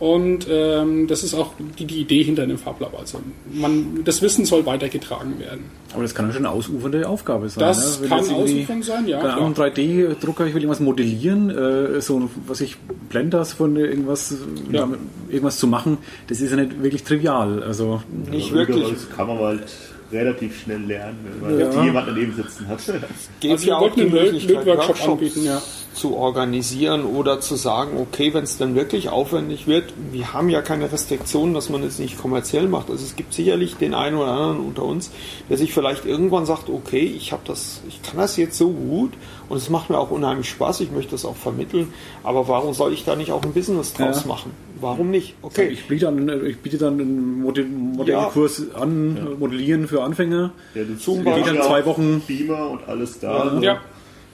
[0.00, 2.98] Und ähm, das ist auch die, die Idee hinter dem FabLab.
[2.98, 3.20] Also
[3.52, 5.70] man, das Wissen soll weitergetragen werden.
[5.92, 7.60] Aber das kann ja schon eine ausufernde Aufgabe sein.
[7.60, 8.08] Das ne?
[8.08, 9.68] Kann ausufernd sein, ja, Keine Ahnung, klar.
[9.68, 12.76] 3D-Drucker, ich will irgendwas modellieren, äh, so was ich
[13.08, 14.34] Blenders von irgendwas,
[14.70, 14.80] Ja.
[14.80, 17.62] damit, irgendwas zu machen, das ist ja nicht wirklich trivial.
[17.62, 18.90] Also Nicht wirklich.
[18.90, 19.62] Das kann man halt
[20.14, 21.84] relativ schnell lernen, wenn man Ja.
[21.84, 22.80] jemanden daneben sitzen hat.
[23.40, 25.60] Gibt Also ja auch die Möglichkeit, Workshops anbieten, ja.
[25.94, 30.62] zu organisieren oder zu sagen, okay, wenn es dann wirklich aufwendig wird, wir haben ja
[30.62, 32.90] keine Restriktionen, dass man es nicht kommerziell macht.
[32.90, 35.10] Also es gibt sicherlich den einen oder anderen unter uns,
[35.50, 39.12] der sich vielleicht irgendwann sagt, okay, ich habe das, ich kann das jetzt so gut
[39.48, 42.92] und es macht mir auch unheimlich Spaß, ich möchte das auch vermitteln, aber warum soll
[42.92, 44.28] ich da nicht auch ein Business draus Ja.
[44.28, 44.52] machen?
[44.84, 45.34] Warum nicht?
[45.42, 45.68] Okay.
[45.68, 50.52] ich, biete dann, ich biete dann einen Modell- Modellkurs an, Modellieren für Anfänger.
[50.74, 53.38] Ja, du Zum wir Beispiel ja zwei Wochen- Beamer und alles da.
[53.38, 53.78] Also Ja.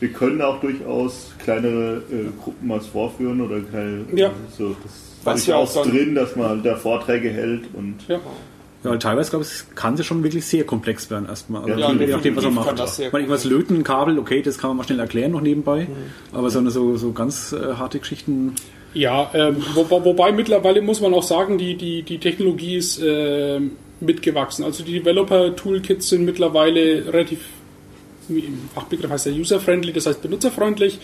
[0.00, 4.30] Wir können auch durchaus kleinere äh, Gruppen mal vorführen oder kleine, Ja.
[4.56, 4.92] so, das
[5.24, 8.18] Was ist ja ja auch drin, dass man da Vorträge hält und Ja.
[8.82, 11.64] Ja, teilweise glaube ich, kann es schon wirklich sehr komplex werden erstmal.
[11.70, 12.78] Also Ja, je nachdem, was man macht.
[12.78, 15.82] das sehr irgendwas löten, ein Kabel, okay, das kann man mal schnell erklären noch nebenbei.
[15.82, 16.34] Mhm.
[16.36, 18.54] Aber so, eine, so, so ganz äh, harte Geschichten.
[18.92, 23.00] Ja, ähm, wo, wo, wobei mittlerweile muss man auch sagen, die, die, die Technologie ist
[23.04, 24.64] ähm, mitgewachsen.
[24.64, 27.40] Also die Developer-Toolkits sind mittlerweile relativ,
[28.28, 30.98] im Fachbegriff heißt der user-friendly, das heißt benutzerfreundlich.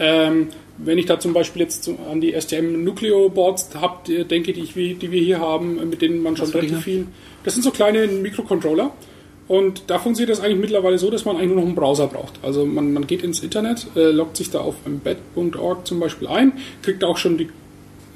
[0.00, 4.52] Ähm, wenn ich da zum Beispiel jetzt an die STM Nucleo Boards habe, äh, denke,
[4.52, 7.06] die, ich, die wir hier haben, mit denen man schon relativ viel.
[7.42, 8.92] Das sind so kleine Mikrocontroller.
[9.48, 12.34] Und da funktioniert das eigentlich mittlerweile so, dass man eigentlich nur noch einen Browser braucht.
[12.42, 16.52] Also man, man geht ins Internet, äh, loggt sich da auf embed.org zum Beispiel ein,
[16.82, 17.48] kriegt auch schon die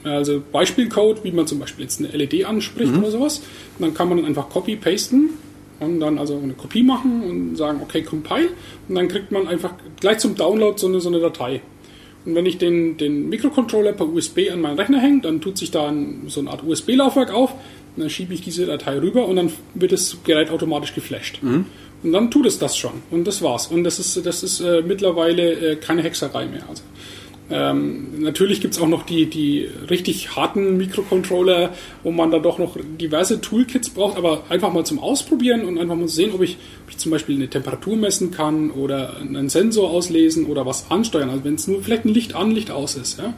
[0.05, 3.43] also Beispielcode, wie man zum Beispiel jetzt eine LED anspricht oder sowas.
[3.79, 5.31] Und dann kann man dann einfach copy-pasten
[5.81, 8.49] und dann also eine Kopie machen und sagen, okay, compile.
[8.89, 11.61] Und dann kriegt man einfach gleich zum Download so eine, so eine Datei.
[12.25, 15.71] Und wenn ich den, den Mikrocontroller per USB an meinen Rechner hänge, dann tut sich
[15.71, 17.55] da ein, so eine Art USB-Laufwerk auf.
[17.97, 21.41] Und dann schiebe ich diese Datei rüber und dann wird das Gerät automatisch geflasht.
[22.03, 22.95] Und dann tut es das schon.
[23.11, 23.67] Und das war's.
[23.67, 26.69] Und das ist, das ist äh, mittlerweile äh, keine Hexerei mehr.
[26.69, 26.83] Also,
[27.51, 32.77] ähm, natürlich gibt's auch noch die, die richtig harten Mikrocontroller, wo man da doch noch
[32.99, 36.91] diverse Toolkits braucht, aber einfach mal zum Ausprobieren und einfach mal sehen, ob ich, ob
[36.91, 41.29] ich zum Beispiel eine Temperatur messen kann oder einen Sensor auslesen oder was ansteuern.
[41.29, 43.19] Also wenn es nur vielleicht ein Licht an, Licht aus ist.
[43.19, 43.35] Ja?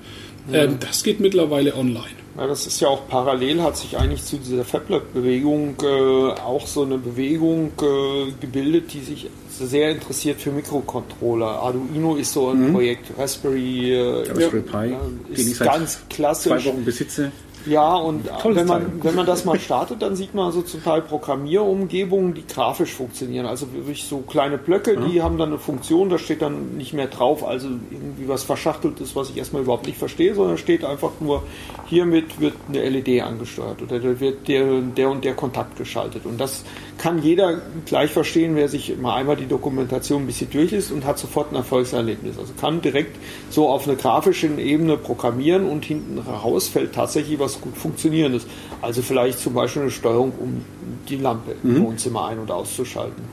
[0.52, 2.23] Ähm, das geht mittlerweile online.
[2.36, 6.82] Ja, das ist ja auch parallel, hat sich eigentlich zu dieser FabLab-Bewegung äh, auch so
[6.82, 11.46] eine Bewegung äh, gebildet, die sich sehr interessiert für Mikrocontroller.
[11.46, 16.64] Arduino ist so ein Projekt, Raspberry, äh, Raspberry Pi, ja, den ich ist ganz klassisch.
[16.64, 17.30] Zwei Wochen besitze.
[17.66, 18.92] Ja, und Tolles wenn man, Teil.
[19.02, 23.46] wenn man das mal startet, dann sieht man so zum Teil Programmierumgebungen, die grafisch funktionieren.
[23.46, 27.06] Also wirklich so kleine Blöcke, die haben dann eine Funktion, da steht dann nicht mehr
[27.06, 31.42] drauf, also irgendwie was Verschachteltes, was ich erstmal überhaupt nicht verstehe, sondern steht einfach nur,
[31.86, 36.26] hiermit wird eine LED angesteuert oder da wird der, der und der Kontakt geschaltet.
[36.26, 36.64] Und das
[36.98, 41.18] kann jeder gleich verstehen, wer sich mal einmal die Dokumentation ein bisschen durchliest und hat
[41.18, 42.38] sofort ein Erfolgserlebnis.
[42.38, 43.16] Also kann direkt
[43.50, 48.46] so auf einer grafischen Ebene programmieren und hinten raus fällt tatsächlich was gut funktionierendes.
[48.82, 50.64] Also vielleicht zum Beispiel eine Steuerung, um
[51.08, 53.24] die Lampe im Wohnzimmer ein- und auszuschalten.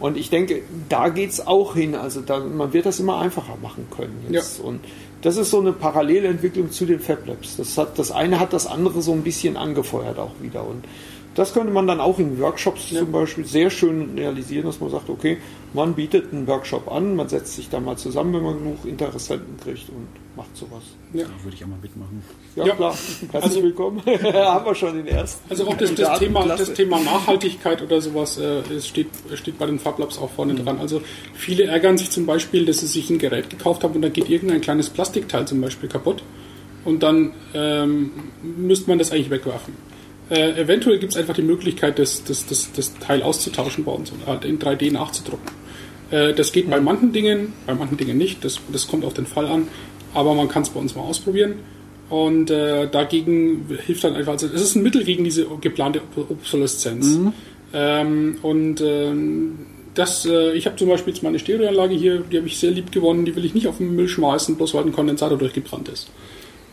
[0.00, 1.94] Und ich denke, da geht's auch hin.
[1.94, 4.60] Also da, man wird das immer einfacher machen können jetzt.
[4.60, 4.80] Und
[5.22, 7.56] das ist so eine Parallelentwicklung zu den Fab Labs.
[7.56, 10.66] Das, hat, das eine hat das andere so ein bisschen angefeuert auch wieder.
[10.66, 10.84] Und
[11.34, 15.08] das könnte man dann auch in Workshops zum Beispiel sehr schön realisieren, dass man sagt,
[15.08, 15.38] okay,
[15.72, 19.56] man bietet einen Workshop an, man setzt sich da mal zusammen, wenn man genug Interessenten
[19.62, 20.82] kriegt und macht sowas.
[21.12, 21.24] Ja.
[21.24, 22.22] Da würde ich auch mal mitmachen.
[22.56, 22.74] Ja, Ja.
[22.74, 22.94] klar.
[23.30, 24.02] Herzlich willkommen.
[24.34, 25.48] Haben wir schon den ersten.
[25.48, 26.18] Also auch das, das.
[26.18, 26.66] Thema, Klasse.
[26.66, 30.54] das Thema Nachhaltigkeit oder sowas äh, es steht, steht bei den Fab Labs auch vorne
[30.56, 30.78] dran.
[30.80, 31.00] Also
[31.34, 34.28] viele ärgern sich zum Beispiel, dass sie sich ein Gerät gekauft haben und da geht
[34.28, 36.22] irgendein kleines Plastikteil zum Beispiel kaputt
[36.84, 38.10] und dann ähm,
[38.42, 39.89] müsste man das eigentlich wegwerfen.
[40.30, 44.10] Äh, eventuell gibt es einfach die Möglichkeit, das, das, das, das Teil auszutauschen bei uns
[44.12, 45.50] und halt in 3D nachzudrucken.
[46.10, 49.26] Äh, das geht bei manchen Dingen, bei manchen Dingen nicht, das, das kommt auf den
[49.26, 49.68] Fall an,
[50.14, 51.54] aber man kann es bei uns mal ausprobieren.
[52.08, 56.30] Und äh, dagegen hilft dann einfach, also es ist ein Mittel gegen diese geplante Ob-
[56.30, 57.06] Obsoleszenz.
[57.72, 59.58] Ähm, und ähm,
[59.94, 62.90] das, äh, ich habe zum Beispiel jetzt meine Stereoanlage hier, die habe ich sehr lieb
[62.90, 66.08] gewonnen, die will ich nicht auf den Müll schmeißen, bloß weil ein Kondensator durchgebrannt ist.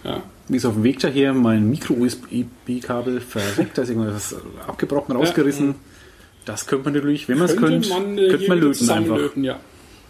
[0.03, 0.23] Ja.
[0.49, 5.75] Wie ist auf dem Weg daher mein Micro-USB-Kabel verreckt, da ist irgendwas abgebrochen, rausgerissen.
[6.45, 8.77] Das könnte man natürlich, wenn man es könnte, man, äh, könnte man löten einfach.
[8.77, 9.59] zusammenlöten, ja.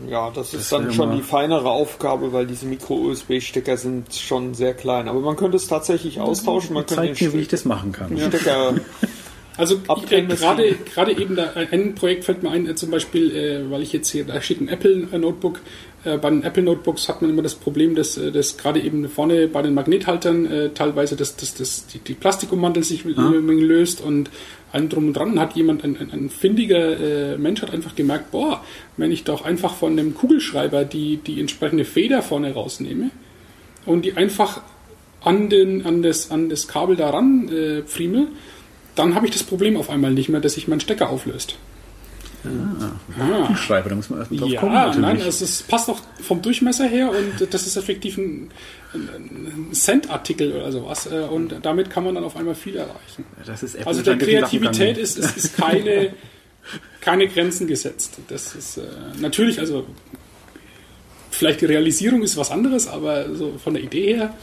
[0.08, 4.54] Ja, das ist Das dann wäre schon die feinere Aufgabe, weil diese Micro-USB-Stecker sind schon
[4.54, 5.08] sehr klein.
[5.08, 6.76] Aber man könnte es tatsächlich austauschen.
[6.76, 8.16] Man Zeigt mir, wie ich das machen kann.
[8.16, 8.76] Stecker
[9.58, 9.76] Also
[10.10, 13.82] äh, gerade gerade eben da ein Projekt fällt mir ein, äh, zum Beispiel, äh, weil
[13.82, 15.58] ich jetzt hier, da steht ein Apple äh, Notebook.
[15.58, 15.62] Äh,
[16.04, 19.48] bei den Apple Notebooks hat man immer das Problem, dass, äh, dass gerade eben vorne
[19.48, 24.30] bei den Magnethaltern äh, teilweise das, das, das, die, die Plastikummantel sich äh, löst und
[24.72, 27.00] allem drum und dran hat jemand, ein, ein, ein findiger
[27.34, 28.64] äh, Mensch hat einfach gemerkt, boah,
[28.96, 33.10] wenn ich doch einfach von einem Kugelschreiber die, die entsprechende Feder vorne rausnehme
[33.86, 34.62] und die einfach
[35.22, 38.28] an, den, an, das, an das Kabel daran äh, friemel,
[38.96, 41.58] dann habe ich das Problem auf einmal nicht mehr, dass sich mein Stecker auflöst.
[43.20, 43.56] Ah.
[43.56, 44.74] Schreiber, da muss man erstmal drauf Ja, kommen.
[44.74, 45.02] natürlich.
[45.02, 48.52] nein, es ist, passt auch vom Durchmesser her und das ist effektiv ein,
[48.94, 51.08] ein Cent-Artikel oder sowas.
[51.12, 53.26] äh, Und damit kann man dann auf einmal viel erreichen.
[53.46, 56.14] das ist Apple Also der Kreativität ist, ist, ist keine,
[57.02, 58.18] keine Grenzen gesetzt.
[58.28, 58.82] Das ist äh,
[59.20, 59.86] natürlich, also
[61.32, 64.34] vielleicht die Realisierung ist was anderes, aber so von der Idee her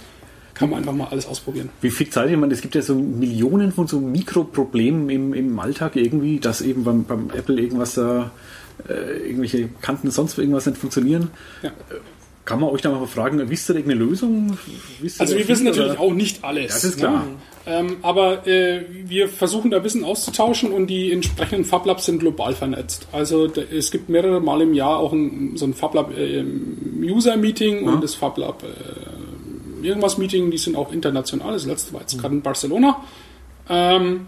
[0.54, 1.68] kann man einfach mal alles ausprobieren.
[1.80, 5.58] Wie viel Zeit, ich meine, es gibt ja so Millionen von so Mikroproblemen im, im
[5.58, 8.30] Alltag irgendwie, dass eben beim, beim Apple irgendwas da,
[8.88, 11.30] äh, irgendwelche Kanten sonst irgendwas nicht funktionieren.
[11.62, 11.72] Ja.
[12.44, 14.58] Kann man euch da mal fragen, wisst ihr irgendeine Lösung?
[15.00, 16.00] Wisst Also wir wissen viel, natürlich oder?
[16.00, 16.62] auch nicht alles.
[16.62, 17.24] Ja, das ist klar.
[17.24, 17.36] Ne?
[17.66, 23.08] Ähm, aber äh, wir versuchen da Wissen auszutauschen und die entsprechenden FabLabs sind global vernetzt.
[23.12, 26.44] Also da, es gibt mehrere Mal im Jahr auch ein, so ein FabLab äh,
[27.02, 28.66] User Meeting und das FabLab äh,
[29.84, 31.52] irgendwas Meeting, die sind auch international.
[31.52, 33.02] Das letzte war jetzt gerade in Barcelona.
[33.68, 34.26] Ähm,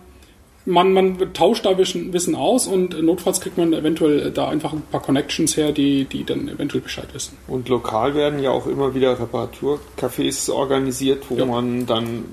[0.68, 4.82] man, man tauscht da Wissen, Wissen aus und notfalls kriegt man eventuell da einfach ein
[4.90, 7.36] paar Connections her, die, die dann eventuell Bescheid wissen.
[7.46, 11.46] Und lokal werden ja auch immer wieder Reparaturcafés organisiert, wo Ja.
[11.46, 12.24] man dann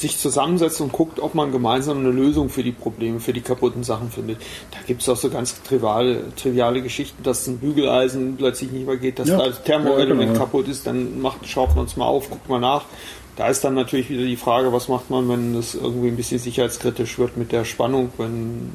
[0.00, 3.84] sich zusammensetzt und guckt, ob man gemeinsam eine Lösung für die Probleme, für die kaputten
[3.84, 4.38] Sachen findet.
[4.70, 8.96] Da gibt es auch so ganz triviale, triviale Geschichten, dass ein Bügeleisen plötzlich nicht mehr
[8.96, 9.38] geht, dass Ja.
[9.38, 10.38] da das Thermoelement Ja, genau.
[10.40, 12.84] kaputt ist, dann macht, schraubt man es mal auf, guckt mal nach.
[13.36, 16.38] Da ist dann natürlich wieder die Frage, was macht man, wenn das irgendwie ein bisschen
[16.38, 18.72] sicherheitskritisch wird mit der Spannung, wenn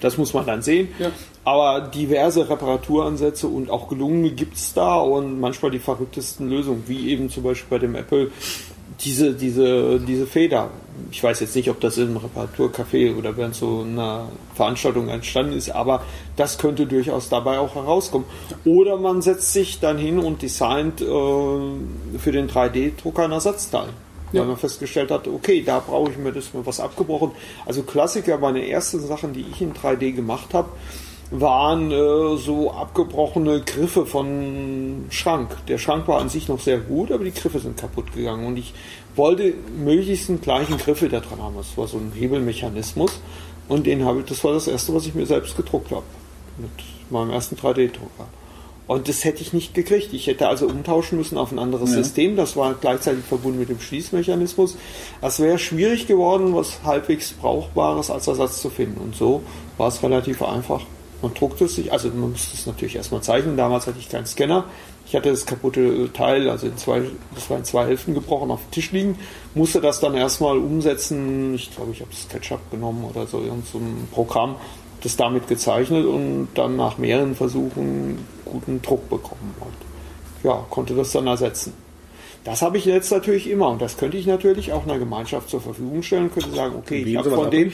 [0.00, 0.88] das muss man dann sehen.
[0.98, 1.10] Ja.
[1.44, 7.08] Aber diverse Reparaturansätze und auch gelungene gibt es da und manchmal die verrücktesten Lösungen, wie
[7.10, 8.30] eben zum Beispiel bei dem Apple
[9.00, 10.70] diese, diese, diese Feder.
[11.10, 15.70] Ich weiß jetzt nicht, ob das im Reparaturcafé oder während so einer Veranstaltung entstanden ist,
[15.70, 16.02] aber
[16.36, 18.26] das könnte durchaus dabei auch herauskommen.
[18.64, 23.88] Oder man setzt sich dann hin und designt äh, für den 3D-Drucker ein Ersatzteil.
[24.32, 24.40] Ja.
[24.40, 27.32] Weil man festgestellt hat, okay, da brauche ich mir das mal was abgebrochen.
[27.64, 30.70] Also Klassiker, meine ersten Sachen, die ich in 3D gemacht habe,
[31.30, 35.56] waren äh, so abgebrochene Griffe von Schrank.
[35.68, 38.56] Der Schrank war an sich noch sehr gut, aber die Griffe sind kaputt gegangen und
[38.56, 38.74] ich
[39.16, 41.56] wollte möglichst einen gleichen Griffel da dran haben.
[41.56, 43.20] Das war so ein Hebelmechanismus
[43.68, 46.04] und den habe ich, das war das erste, was ich mir selbst gedruckt habe
[46.58, 46.70] mit
[47.10, 48.28] meinem ersten 3D-Drucker.
[48.86, 50.12] Und das hätte ich nicht gekriegt.
[50.12, 52.36] Ich hätte also umtauschen müssen auf ein anderes System.
[52.36, 54.76] Das war gleichzeitig verbunden mit dem Schließmechanismus.
[55.20, 59.00] Es wäre schwierig geworden, was halbwegs Brauchbares als Ersatz zu finden.
[59.00, 59.42] Und so
[59.76, 60.82] war es relativ einfach.
[61.22, 63.56] Man druckte es sich, also man musste es natürlich erstmal zeichnen.
[63.56, 64.64] Damals hatte ich keinen Scanner.
[65.06, 67.02] Ich hatte das kaputte Teil, also in zwei,
[67.34, 69.18] das war in zwei Hälften gebrochen, auf dem Tisch liegen.
[69.54, 71.54] Musste das dann erstmal umsetzen.
[71.54, 74.56] Ich glaube, ich habe SketchUp genommen oder so, irgend so ein Programm,
[75.02, 79.54] das damit gezeichnet und dann nach mehreren Versuchen guten Druck bekommen.
[79.60, 81.72] Und ja, konnte das dann ersetzen.
[82.42, 85.60] Das habe ich jetzt natürlich immer und das könnte ich natürlich auch einer Gemeinschaft zur
[85.60, 86.32] Verfügung stellen.
[86.32, 87.72] Könnte sagen, okay, ich habe von dem?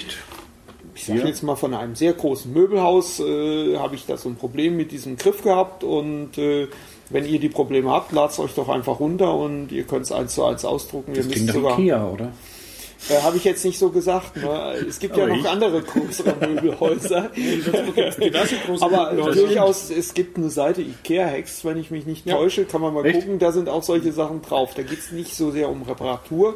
[0.94, 1.26] Ich sage Ja.
[1.26, 4.92] jetzt mal von einem sehr großen Möbelhaus, äh, habe ich da so ein Problem mit
[4.92, 6.68] diesem Griff gehabt und äh,
[7.10, 10.12] wenn ihr die Probleme habt, ladet es euch doch einfach runter und ihr könnt es
[10.12, 11.12] eins zu eins ausdrucken.
[11.14, 12.32] Das ihr klingt nach sogar, Ikea, oder?
[13.10, 14.36] äh, habe ich jetzt nicht so gesagt.
[14.36, 14.74] Ne?
[14.88, 17.30] Es gibt ja noch ich- andere größere Möbelhäuser.
[18.80, 22.36] Aber durchaus, es gibt eine Seite Ikea Hacks, wenn ich mich nicht Ja.
[22.36, 23.20] täusche, kann man mal Echt?
[23.20, 24.72] gucken, da sind auch solche Sachen drauf.
[24.74, 26.54] Da geht es nicht so sehr um Reparatur,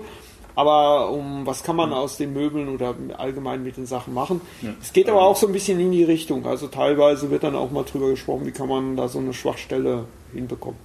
[0.57, 4.41] aber um was kann man aus den Möbeln oder allgemein mit den Sachen machen.
[4.83, 6.45] Es geht aber auch so ein bisschen in die Richtung.
[6.47, 10.07] Also teilweise wird dann auch mal drüber gesprochen, wie kann man da so eine Schwachstelle
[10.33, 10.79] hinbekommen.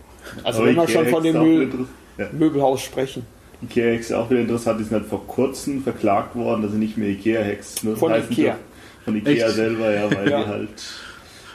[0.43, 2.27] Also Aber wenn wir schon von dem Möbel, ja.
[2.31, 3.25] Möbelhaus sprechen.
[3.63, 6.77] Ikea Hex ist auch wieder interessant, die sind halt vor kurzem verklagt worden, dass sie
[6.77, 8.27] nicht mehr Ikea Hex nur Von Ikea.
[8.53, 8.59] dürfen.
[9.05, 9.55] Von Ikea Echt?
[9.55, 10.43] selber, ja, weil Ja.
[10.43, 10.69] die halt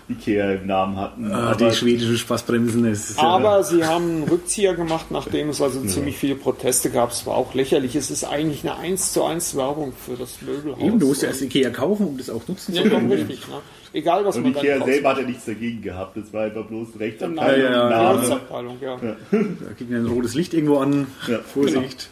[0.09, 1.33] Ikea im Namen hatten.
[1.33, 2.85] Ah, Aber die schwedische Spaßbremsen.
[2.87, 7.11] Ist ja- Aber sie haben einen Rückzieher gemacht, nachdem es also ziemlich viele Proteste gab.
[7.11, 7.97] Es war auch lächerlich.
[7.97, 10.81] Es ist eigentlich eine 1 zu 1 Werbung für das Möbelhaus.
[10.81, 13.11] Eben, du musst ja erst Ikea kaufen, um das auch nutzen Ja, zu können.
[13.11, 13.49] richtig.
[13.49, 13.55] Ne?
[13.93, 14.91] Egal, was und man dann Ikea kauft.
[14.93, 16.17] selber hat ja nichts dagegen gehabt.
[16.17, 17.89] Das war einfach bloß Rechtsabteilung, Ja, ja, ja.
[17.91, 18.19] Name.
[18.21, 18.97] Rechtsabteilung, ja.
[19.01, 21.07] Da man ein rotes Licht irgendwo an.
[21.27, 21.39] Ja.
[21.41, 22.11] Vorsicht.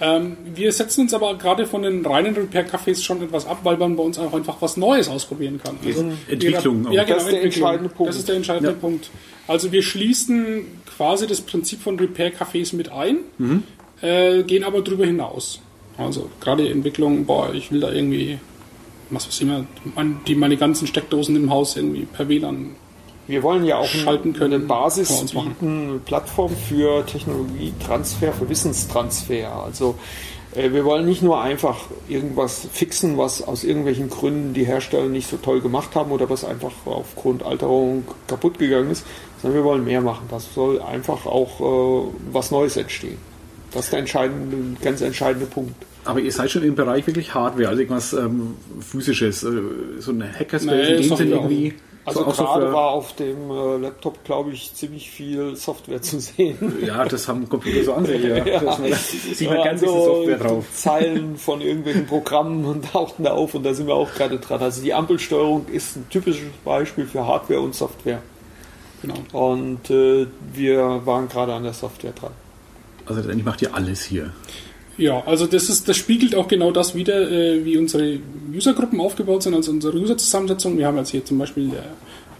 [0.00, 3.96] Ähm, wir setzen uns aber gerade von den reinen Repair-Cafés schon etwas ab, weil man
[3.96, 5.76] bei uns auch einfach was Neues ausprobieren kann.
[5.84, 7.06] Also, Entwicklung Ja, auch.
[7.06, 7.44] genau, Das ist der Entwicklung.
[7.44, 8.08] entscheidende Punkt.
[8.08, 8.76] Das ist der entscheidende Ja.
[8.76, 9.10] Punkt.
[9.46, 10.64] Also wir schließen
[10.96, 13.62] quasi das Prinzip von Repair-Cafés mit ein, Mhm.
[14.00, 15.60] äh, gehen aber darüber hinaus.
[15.98, 18.38] Also gerade die Entwicklung, boah, ich will da irgendwie,
[19.10, 19.66] was weiß ich immer,
[20.26, 22.70] die meine ganzen Steckdosen im Haus irgendwie per WLAN
[23.30, 29.52] Wir wollen ja auch Schalten können, eine Basis bieten, eine Plattform für Technologietransfer, für Wissenstransfer.
[29.64, 29.94] Also
[30.54, 31.78] äh, wir wollen nicht nur einfach
[32.08, 36.44] irgendwas fixen, was aus irgendwelchen Gründen die Hersteller nicht so toll gemacht haben oder was
[36.44, 39.06] einfach aufgrund Alterung kaputt gegangen ist,
[39.40, 40.26] sondern wir wollen mehr machen.
[40.28, 43.18] Das soll einfach auch äh, was Neues entstehen.
[43.70, 45.74] Das ist der entscheidende, ganz entscheidende Punkt.
[46.04, 49.50] Aber ihr seid schon im Bereich wirklich Hardware, also irgendwas ähm, physisches, äh,
[49.98, 51.48] so eine Hackerspace Nee, in dem Software Sinne auch.
[52.04, 52.72] Also so, auch gerade Software.
[52.72, 56.56] war auf dem äh, Laptop, glaube ich, ziemlich viel Software zu sehen.
[56.86, 58.22] Ja, das haben Computer so an sich.
[58.24, 58.40] Ja.
[58.40, 60.64] Da sieht man ganz Also Software drauf.
[60.72, 64.60] Zeilen von irgendwelchen Programmen und tauchten da auf und da sind wir auch gerade dran.
[64.60, 68.22] Also die Ampelsteuerung ist ein typisches Beispiel für Hardware und Software.
[69.02, 69.14] Genau.
[69.32, 72.32] Und äh, wir waren gerade an der Software dran.
[73.04, 74.32] Also letztendlich macht ihr alles hier.
[75.00, 78.18] Ja, also das ist, das spiegelt auch genau das wieder, äh, wie unsere
[78.54, 80.76] Usergruppen aufgebaut sind, also unsere Userzusammensetzung.
[80.76, 81.84] Wir haben jetzt hier zum Beispiel der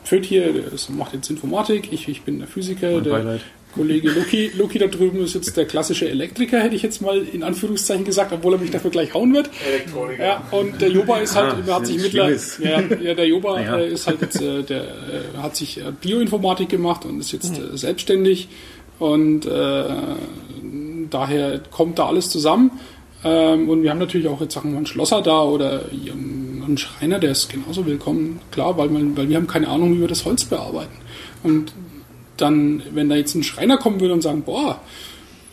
[0.05, 3.41] Pföd hier, der ist, macht jetzt Informatik, ich, ich bin der Physiker, Mein der Beileid.
[3.75, 7.45] Kollege Luki, Luki da drüben ist jetzt der klassische Elektriker, hätte ich jetzt mal in
[7.45, 9.49] Anführungszeichen gesagt, obwohl er mich dafür gleich hauen wird.
[9.67, 10.25] Elektroniker.
[10.25, 13.79] Ja, und der Joba ist halt, Ah, hat sich mittlerweile, ja, ja, der Joba Naja.
[13.79, 17.59] äh, ist halt jetzt, äh, der äh, hat sich äh, Bioinformatik gemacht und ist jetzt
[17.59, 18.49] äh, selbstständig
[18.99, 19.85] und äh,
[21.11, 22.73] daher kommt da alles zusammen.
[23.23, 27.19] Ähm, und wir haben natürlich auch jetzt sagen wir einen Schlosser da oder einen Schreiner,
[27.19, 30.25] der ist genauso willkommen, klar, weil, man, weil wir haben keine Ahnung, wie wir das
[30.25, 30.97] Holz bearbeiten.
[31.43, 31.73] Und
[32.37, 34.81] dann, wenn da jetzt ein Schreiner kommen würde und sagen, boah,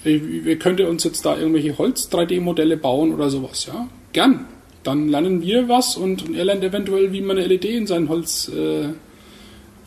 [0.03, 4.45] wir könnte uns jetzt da irgendwelche Holz-3D-Modelle bauen oder sowas, ja, gern.
[4.83, 8.07] Dann lernen wir was und, und er lernt eventuell, wie man eine LED in sein
[8.07, 8.89] Holz äh,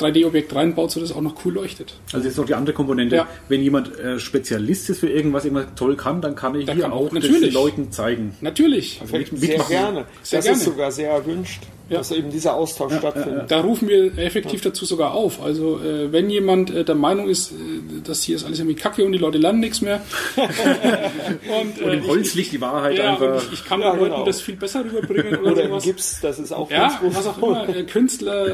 [0.01, 1.95] 3D-Objekt reinbaut, sodass es auch noch cool leuchtet.
[2.13, 3.17] Also jetzt noch die andere Komponente.
[3.17, 3.29] Ja.
[3.49, 6.85] Wenn jemand äh, Spezialist ist für irgendwas, irgendwas toll kann, dann kann ich Dann hier
[6.85, 7.41] kann- auch natürlich.
[7.41, 8.37] den Leuten zeigen.
[8.41, 8.99] Natürlich.
[8.99, 9.71] Perfekt, mit- sehr mitmachen.
[9.71, 10.05] gerne.
[10.23, 10.59] Sehr das gerne.
[10.59, 11.99] ist sogar sehr erwünscht, Ja.
[11.99, 13.51] dass eben dieser Austausch stattfindet.
[13.51, 15.43] Da rufen wir effektiv dazu sogar auf.
[15.43, 17.55] Also äh, wenn jemand äh, der Meinung ist, äh,
[18.05, 20.01] das hier ist alles irgendwie kacke und die Leute lernen nichts mehr.
[20.37, 23.43] und, Und äh, im Holz liegt die Wahrheit ich, ja, und einfach.
[23.47, 24.25] ich, ich kann Ja, den Leuten genau.
[24.25, 25.85] das viel besser rüberbringen oder, Oder im sowas.
[25.85, 27.15] Gips, das ist auch Ja, ganz gut.
[27.15, 27.69] was auch immer.
[27.69, 28.47] Äh, Künstler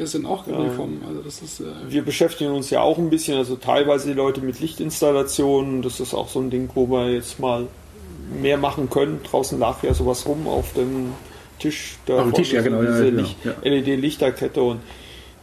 [0.00, 0.46] äh, sind auch
[0.76, 1.02] willkommen.
[1.08, 4.40] Also das ist äh, Wir beschäftigen uns ja auch ein bisschen, also teilweise die Leute
[4.40, 5.82] mit Lichtinstallationen.
[5.82, 7.66] Das ist auch so ein Ding, wo wir jetzt mal
[8.40, 9.20] mehr machen können.
[9.22, 11.12] Draußen lag ja sowas rum auf dem
[11.58, 11.96] Tisch.
[12.06, 13.54] Da Auf dem Tisch, ja, genau, ja, Diese genau, Licht- ja.
[13.62, 14.80] LED-Lichterkette und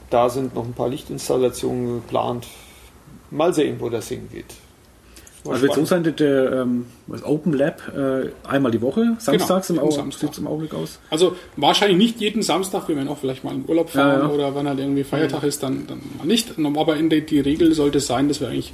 [0.09, 2.47] da sind noch ein paar Lichtinstallationen geplant.
[3.31, 4.45] Mal sehen, wo das hingeht.
[5.51, 5.87] Also wird so spannend.
[5.89, 10.19] sein, dass der ähm, das Open Lab äh, einmal die Woche, samstags jeden im, Samstag.
[10.27, 10.99] sieht's im Augenblick aus.
[11.09, 14.33] Also wahrscheinlich nicht jeden Samstag, wir werden auch vielleicht mal in Urlaub fahren Ja, ja.
[14.33, 16.53] oder wenn halt irgendwie Feiertag ist, dann, dann mal nicht.
[16.77, 18.73] Aber in der, die Regel sollte es sein, dass wir eigentlich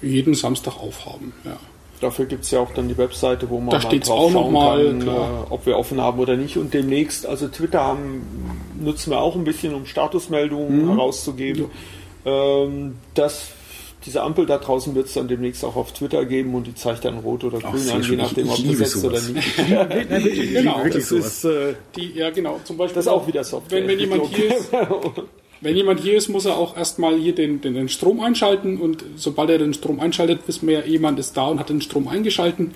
[0.00, 1.32] jeden Samstag aufhaben.
[1.44, 1.56] Ja.
[2.00, 4.30] Dafür gibt es ja auch dann die Webseite, wo man Da mal steht's drauf auch
[4.30, 5.46] noch schauen mal, kann, klar.
[5.50, 6.56] äh, ob wir offen haben oder nicht.
[6.56, 8.22] Und demnächst, also Twitter haben,
[8.80, 10.88] nutzen wir auch ein bisschen, um Statusmeldungen Mhm.
[10.90, 11.66] herauszugeben.
[12.24, 13.48] Ähm, das,
[14.06, 17.04] diese Ampel da draußen wird es dann demnächst auch auf Twitter geben und die zeigt
[17.04, 19.56] dann rot oder grün sehr an, je nachdem, ob besetzt oder nicht.
[20.52, 22.60] Genau, Das ist, äh, Die, ja, genau.
[22.64, 23.80] Zum Beispiel das ist auch wieder Software.
[23.80, 24.70] Wenn, wenn jemand hier ist,
[25.60, 29.04] wenn jemand hier ist, muss er auch erstmal hier den, den, den Strom einschalten und
[29.16, 32.06] sobald er den Strom einschaltet, wissen wir ja, jemand ist da und hat den Strom
[32.06, 32.74] eingeschalten.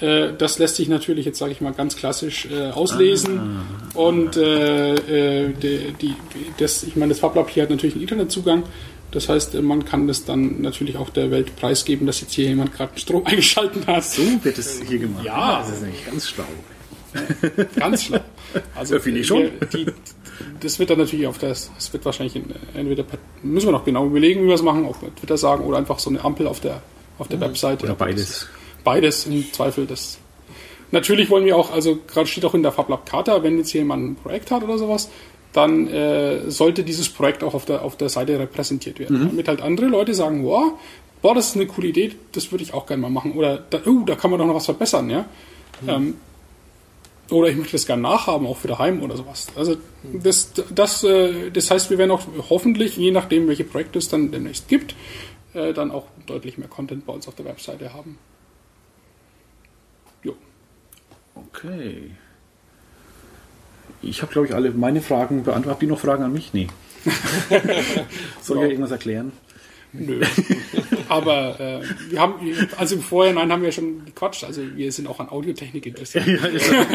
[0.00, 3.60] Äh, Das lässt sich natürlich jetzt, sage ich mal, ganz klassisch äh, auslesen.
[3.94, 6.14] Und äh, äh, die, die,
[6.58, 8.62] das, ich meine, das Fablab hier hat natürlich einen Internetzugang.
[9.12, 12.74] Das heißt, man kann das dann natürlich auch der Welt preisgeben, dass jetzt hier jemand
[12.74, 14.04] gerade Strom eingeschalten hat.
[14.04, 15.24] So wird es hier gemacht.
[15.24, 15.60] Ja.
[15.60, 16.44] Das ist eigentlich ganz schlau.
[17.76, 18.20] Ganz schlau.
[18.74, 19.50] Also Ja, finde ich schon.
[19.70, 19.92] Die, die,
[20.60, 23.04] das wird dann natürlich auf das, es wird wahrscheinlich in, entweder
[23.42, 26.08] müssen wir noch genau überlegen, wie wir es machen, auf Twitter sagen oder einfach so
[26.08, 26.80] eine Ampel auf der
[27.18, 27.84] auf der Webseite.
[27.84, 28.46] Oder beides.
[28.84, 29.86] Beides im Zweifel.
[29.86, 30.18] Das
[30.90, 33.82] natürlich wollen wir auch, also gerade steht auch in der FabLab Charta, wenn jetzt hier
[33.82, 35.10] jemand ein Projekt hat oder sowas,
[35.52, 39.60] dann äh, sollte dieses Projekt auch auf der auf der Seite repräsentiert werden, damit halt
[39.60, 40.72] andere Leute sagen, wow,
[41.20, 43.80] boah, das ist eine coole Idee, das würde ich auch gerne mal machen oder da,
[43.86, 45.26] oh, da kann man doch noch was verbessern, ja.
[45.86, 46.14] Ähm,
[47.30, 49.46] oder ich möchte das gerne nachhaben, auch für daheim oder sowas.
[49.56, 49.76] Also
[50.12, 54.30] das, das, äh, das heißt, wir werden auch hoffentlich, je nachdem, welche Projekte es dann
[54.30, 54.94] demnächst gibt,
[55.54, 58.18] äh, dann auch deutlich mehr Content bei uns auf der Webseite haben.
[60.22, 60.34] Jo.
[61.34, 62.10] Okay.
[64.02, 65.70] Ich habe, glaube ich, alle meine Fragen beantwortet.
[65.72, 66.52] Habt ihr noch Fragen an mich?
[66.52, 66.66] Nee.
[68.42, 69.32] Soll ich ja irgendwas erklären?
[69.94, 70.22] Nö.
[71.10, 71.80] Aber äh,
[72.10, 72.34] wir haben,
[72.78, 76.26] also im Vorhinein haben wir schon gequatscht, also wir sind auch an Audiotechnik interessiert.
[76.32, 76.86] Ja, ist ja-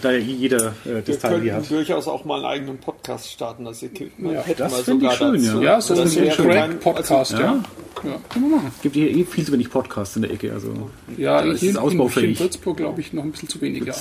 [0.00, 1.70] da ja jeder äh, Wir das Teil hier könnten hat.
[1.72, 3.64] durchaus auch mal einen eigenen Podcast starten.
[3.64, 5.60] Das hätten Ja, hätten das wir fänd ich schön, dazu.
[5.62, 7.40] Ja, so das ein kein- Crack-Podcast, ja.
[7.40, 7.64] Ja.
[8.04, 8.20] ja.
[8.28, 8.70] Können wir machen.
[8.80, 10.52] gibt hier eh viel zu wenig Podcasts in der Ecke.
[10.52, 12.38] Also Ja, da ist hier es in, in, ausbaufähig.
[12.38, 13.84] in Würzburg glaube ich noch ein bisschen zu wenig.
[13.84, 13.92] Ja.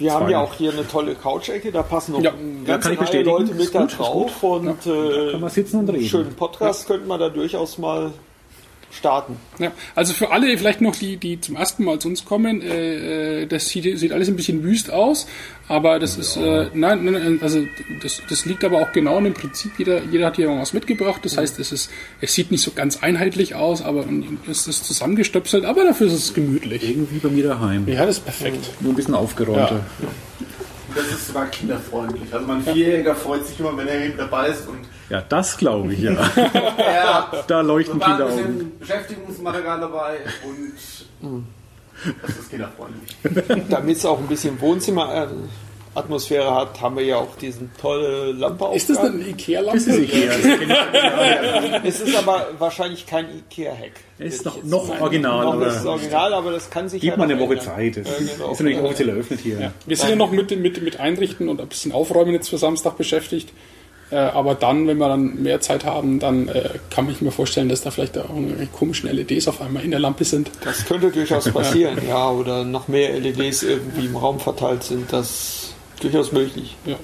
[0.00, 2.32] Wir haben ja auch hier eine tolle Couch-Ecke, da passen noch Ja.
[2.66, 3.30] Ja, Reihe bestätigen.
[3.30, 6.04] Leute mit da gut, drauf und äh, Kann man sitzen und reden.
[6.06, 8.10] schönen Podcast könnten wir da durchaus mal
[8.90, 9.36] starten.
[9.58, 13.42] Ja, also für alle vielleicht noch, die, die zum ersten Mal zu uns kommen, äh,
[13.42, 15.26] äh, das sieht, sieht alles ein bisschen wüst aus,
[15.68, 17.64] aber das ist, äh, nein, nein, nein, also
[18.02, 21.36] das, das liegt aber auch genau im Prinzip, jeder, jeder hat hier was mitgebracht, das
[21.36, 24.04] heißt, es ist, es sieht nicht so ganz einheitlich aus, aber
[24.50, 26.88] es ist zusammengestöpselt, aber dafür ist es gemütlich.
[26.88, 27.86] Irgendwie bei mir daheim.
[27.86, 28.70] Ja, das ist perfekt.
[28.80, 29.80] Nur ein bisschen aufgeräumter.
[30.94, 32.34] Das ist sogar kinderfreundlich.
[32.34, 34.78] Also mein Vierjähriger freut sich immer, wenn er eben dabei ist und
[35.10, 36.12] Ja, das glaube ich, ja.
[36.78, 40.72] ja, Da leuchten wir waren ein bisschen Beschäftigungsmaterial dabei und
[42.22, 43.16] das ist kinderfreundlich.
[43.68, 48.88] Damit es auch ein bisschen Wohnzimmer-Atmosphäre hat, haben wir ja auch diesen tolle Lampe Ist
[48.88, 49.78] das eine Ikea-Lampe?
[49.78, 50.32] Das ist Ikea.
[50.32, 51.84] Ich.
[51.84, 53.92] Es ist aber wahrscheinlich kein Ikea-Hack.
[54.18, 57.16] Es ist noch, noch original, Noch ist aber Original, aber das kann sich gib ja
[57.16, 57.66] mal noch eine Woche ändern.
[57.66, 57.96] Zeit.
[57.96, 58.52] Das Ja, genau.
[58.52, 59.60] ist nicht offiziell eröffnet hier.
[59.60, 59.72] Ja.
[59.86, 62.96] Wir sind ja noch mit, mit, mit Einrichten und ein bisschen Aufräumen jetzt für Samstag
[62.96, 63.52] beschäftigt.
[64.10, 67.68] Äh, aber dann, wenn wir dann mehr Zeit haben, dann äh, kann ich mir vorstellen,
[67.68, 70.50] dass da vielleicht auch irgendwelche komischen LEDs auf einmal in der Lampe sind.
[70.64, 75.30] Das könnte durchaus passieren, ja, oder noch mehr LEDs irgendwie im Raum verteilt sind, das
[75.30, 76.76] ist durchaus möglich.
[76.86, 76.96] Ja.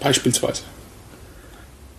[0.00, 0.62] Beispielsweise.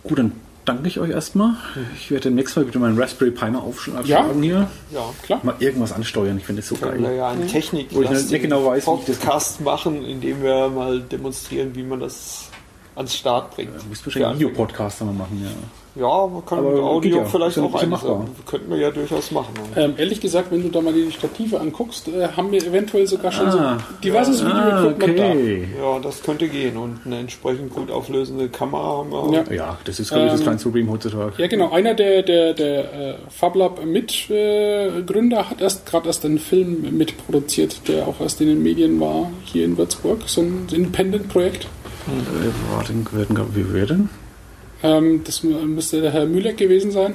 [0.02, 0.32] Gut, dann
[0.64, 1.54] danke ich euch erstmal.
[1.96, 4.26] Ich werde demnächst mal wieder meinen Raspberry Pi mal aufschlagen Ja.
[4.40, 4.68] hier.
[4.92, 5.40] Ja, Klar.
[5.42, 6.36] Mal irgendwas ansteuern.
[6.38, 7.16] Ich finde das so können wir geil.
[7.16, 10.68] ja einen Technik Wo ich nicht genau weiß, wie ich das- Podcast machen, indem wir
[10.68, 12.48] mal demonstrieren, wie man das
[12.96, 13.70] ans Start bringt.
[13.80, 15.50] Du musst wahrscheinlich einen Videopodcast mal machen, ja.
[15.96, 17.24] Ja, man kann Aber mit Audio ja.
[17.24, 17.90] vielleicht ja ein auch einsetzen.
[18.08, 18.24] machbar.
[18.46, 19.54] Könnten wir ja durchaus machen.
[19.76, 23.30] Ähm, ehrlich gesagt, wenn du da mal die Stative anguckst, äh, haben wir eventuell sogar
[23.30, 23.78] schon Ah.
[23.78, 25.68] so diverses Ah, Video-Equipment okay.
[25.80, 26.76] Ja, das könnte gehen.
[26.76, 29.34] Und eine entsprechend gut auflösende Kamera haben wir.
[29.34, 29.44] Ja.
[29.54, 31.32] Ja, das ist, glaube ich, das Ähm, kleinste Problem heutzutage.
[31.36, 31.42] da.
[31.42, 31.70] Ja, genau.
[31.70, 38.20] Einer der, der, der äh, FabLab-Mitgründer hat erst gerade erst einen Film mitproduziert, der auch
[38.20, 40.22] erst in den Medien war, hier in Würzburg.
[40.26, 41.68] So ein Independent-Projekt.
[42.06, 43.06] Äh, denn-
[43.54, 44.08] wie wer denn?
[44.82, 47.14] Ähm, das müsste der Herr Müller gewesen sein.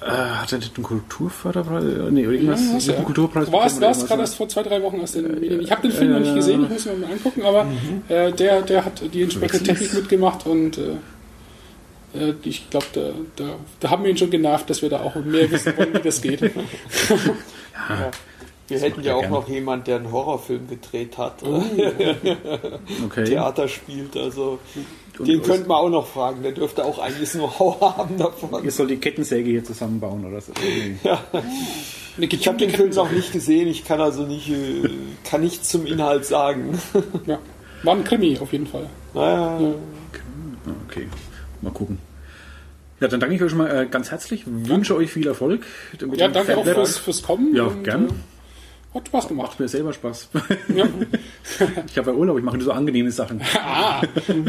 [0.00, 1.84] Äh, hat er nicht einen Kulturförderpreis?
[1.84, 2.60] Äh, Nee, irgendwas?
[2.86, 3.04] Ja, Ja, ja.
[3.04, 5.40] Kulturpreis War es oder das gerade irgendwas, erst vor zwei, drei Wochen erst in den
[5.40, 5.60] Medien?
[5.60, 7.66] Ich habe den Film noch nicht gesehen, ich muss mir mal angucken, aber
[8.08, 9.64] äh, der, der hat die entsprechende.
[9.64, 13.00] Technik mitgemacht und äh, äh, ich glaube, da,
[13.36, 13.44] da,
[13.80, 16.20] da haben wir ihn schon genervt, dass wir da auch mehr wissen wollen, wie das
[16.20, 16.40] geht.
[17.86, 18.10] Ja.
[18.68, 19.34] Wir hätten macht ja auch gerne.
[19.34, 21.62] noch jemanden, der einen Horrorfilm gedreht hat, Oh.
[23.06, 23.24] Okay.
[23.24, 24.16] Theater spielt.
[24.16, 24.58] Also
[25.18, 26.42] Und den könnten wir auch noch fragen.
[26.42, 28.64] Der dürfte auch einiges Know-how haben davon.
[28.64, 30.52] Ihr sollt die Kettensäge hier zusammenbauen oder so.
[32.16, 33.68] Eine Ich habe den Film noch nicht gesehen.
[33.68, 34.88] Ich kann also nicht, äh,
[35.28, 36.78] kann nichts zum Inhalt sagen.
[37.26, 37.38] Ja.
[37.82, 38.88] War ein Krimi auf jeden Fall.
[39.12, 41.06] Naja, Ah, Okay,
[41.60, 41.98] mal gucken.
[43.00, 44.44] Ja, dann danke ich euch schon mal äh, ganz herzlich.
[44.46, 45.66] Wünsche euch viel Erfolg.
[46.00, 47.54] mit Ja, danke auch fürs, fürs Kommen.
[47.54, 48.08] Ja, und, gern.
[48.94, 49.48] Hat Spaß gemacht.
[49.48, 50.28] Macht mir selber Spaß.
[50.74, 50.86] Ja.
[51.86, 53.40] Ich habe ja Urlaub, ich mache nur so angenehme Sachen.
[53.58, 54.02] Ah,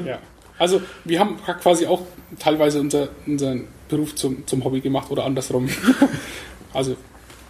[0.06, 0.20] ja.
[0.58, 2.04] Also wir haben quasi auch
[2.40, 5.68] teilweise unser, unseren Beruf zum, zum Hobby gemacht oder andersrum.
[6.74, 6.98] Also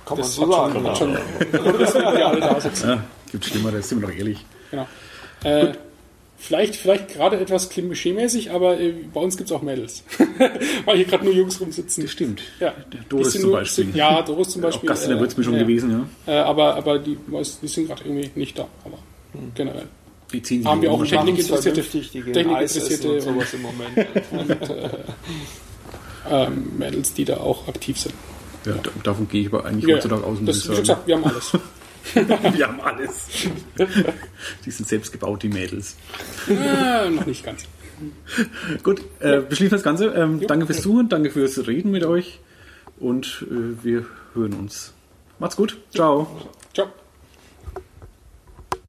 [0.06, 0.96] kann man das so hat sagen.
[0.96, 2.90] schon, hat schon.
[2.90, 4.46] Ja, gibt Schlimmeres, sind wir doch ehrlich.
[4.70, 4.88] Genau.
[5.44, 5.74] Äh,
[6.38, 10.04] vielleicht, vielleicht gerade etwas klischee-mäßig, aber äh, bei uns gibt es auch Mädels.
[10.86, 12.04] Weil hier gerade nur Jungs rumsitzen.
[12.04, 12.42] Das stimmt.
[12.60, 12.74] Ja.
[13.10, 13.86] Doris zum nur- Beispiel.
[13.86, 14.90] Sind, ja, Doris zum Auch Beispiel.
[14.90, 15.60] Gast in der äh, Würzmischung ja.
[15.62, 16.34] gewesen, ja.
[16.34, 17.18] Äh, aber, aber die,
[17.62, 18.68] die sind gerade irgendwie nicht da.
[18.84, 18.98] Aber
[19.56, 19.88] generell.
[20.34, 21.06] Die ziehen sich Haben wir auch um.
[21.06, 24.96] Technik- Technik interessierte- vernünftig, die gehen Technik Eis essen interessierte- und sowas im Moment.
[26.28, 28.16] Ähm, Mädels, die da auch aktiv sind.
[28.66, 31.24] Ja, da- davon gehe ich aber eigentlich Ja, heutzutage aus, das, wie gesagt, wir haben
[31.26, 31.52] alles.
[32.14, 33.28] Wir haben alles.
[34.66, 35.96] Die sind selbst gebaut, die Mädels.
[36.48, 37.66] äh, noch nicht ganz.
[38.84, 40.08] Gut, äh, beschließen das Ganze.
[40.08, 42.40] Ähm, danke fürs Zuhören, danke fürs Reden mit euch
[43.00, 44.94] und äh, wir hören uns.
[45.40, 45.78] Macht's gut.
[45.92, 46.28] Ciao.
[46.74, 46.88] Ciao.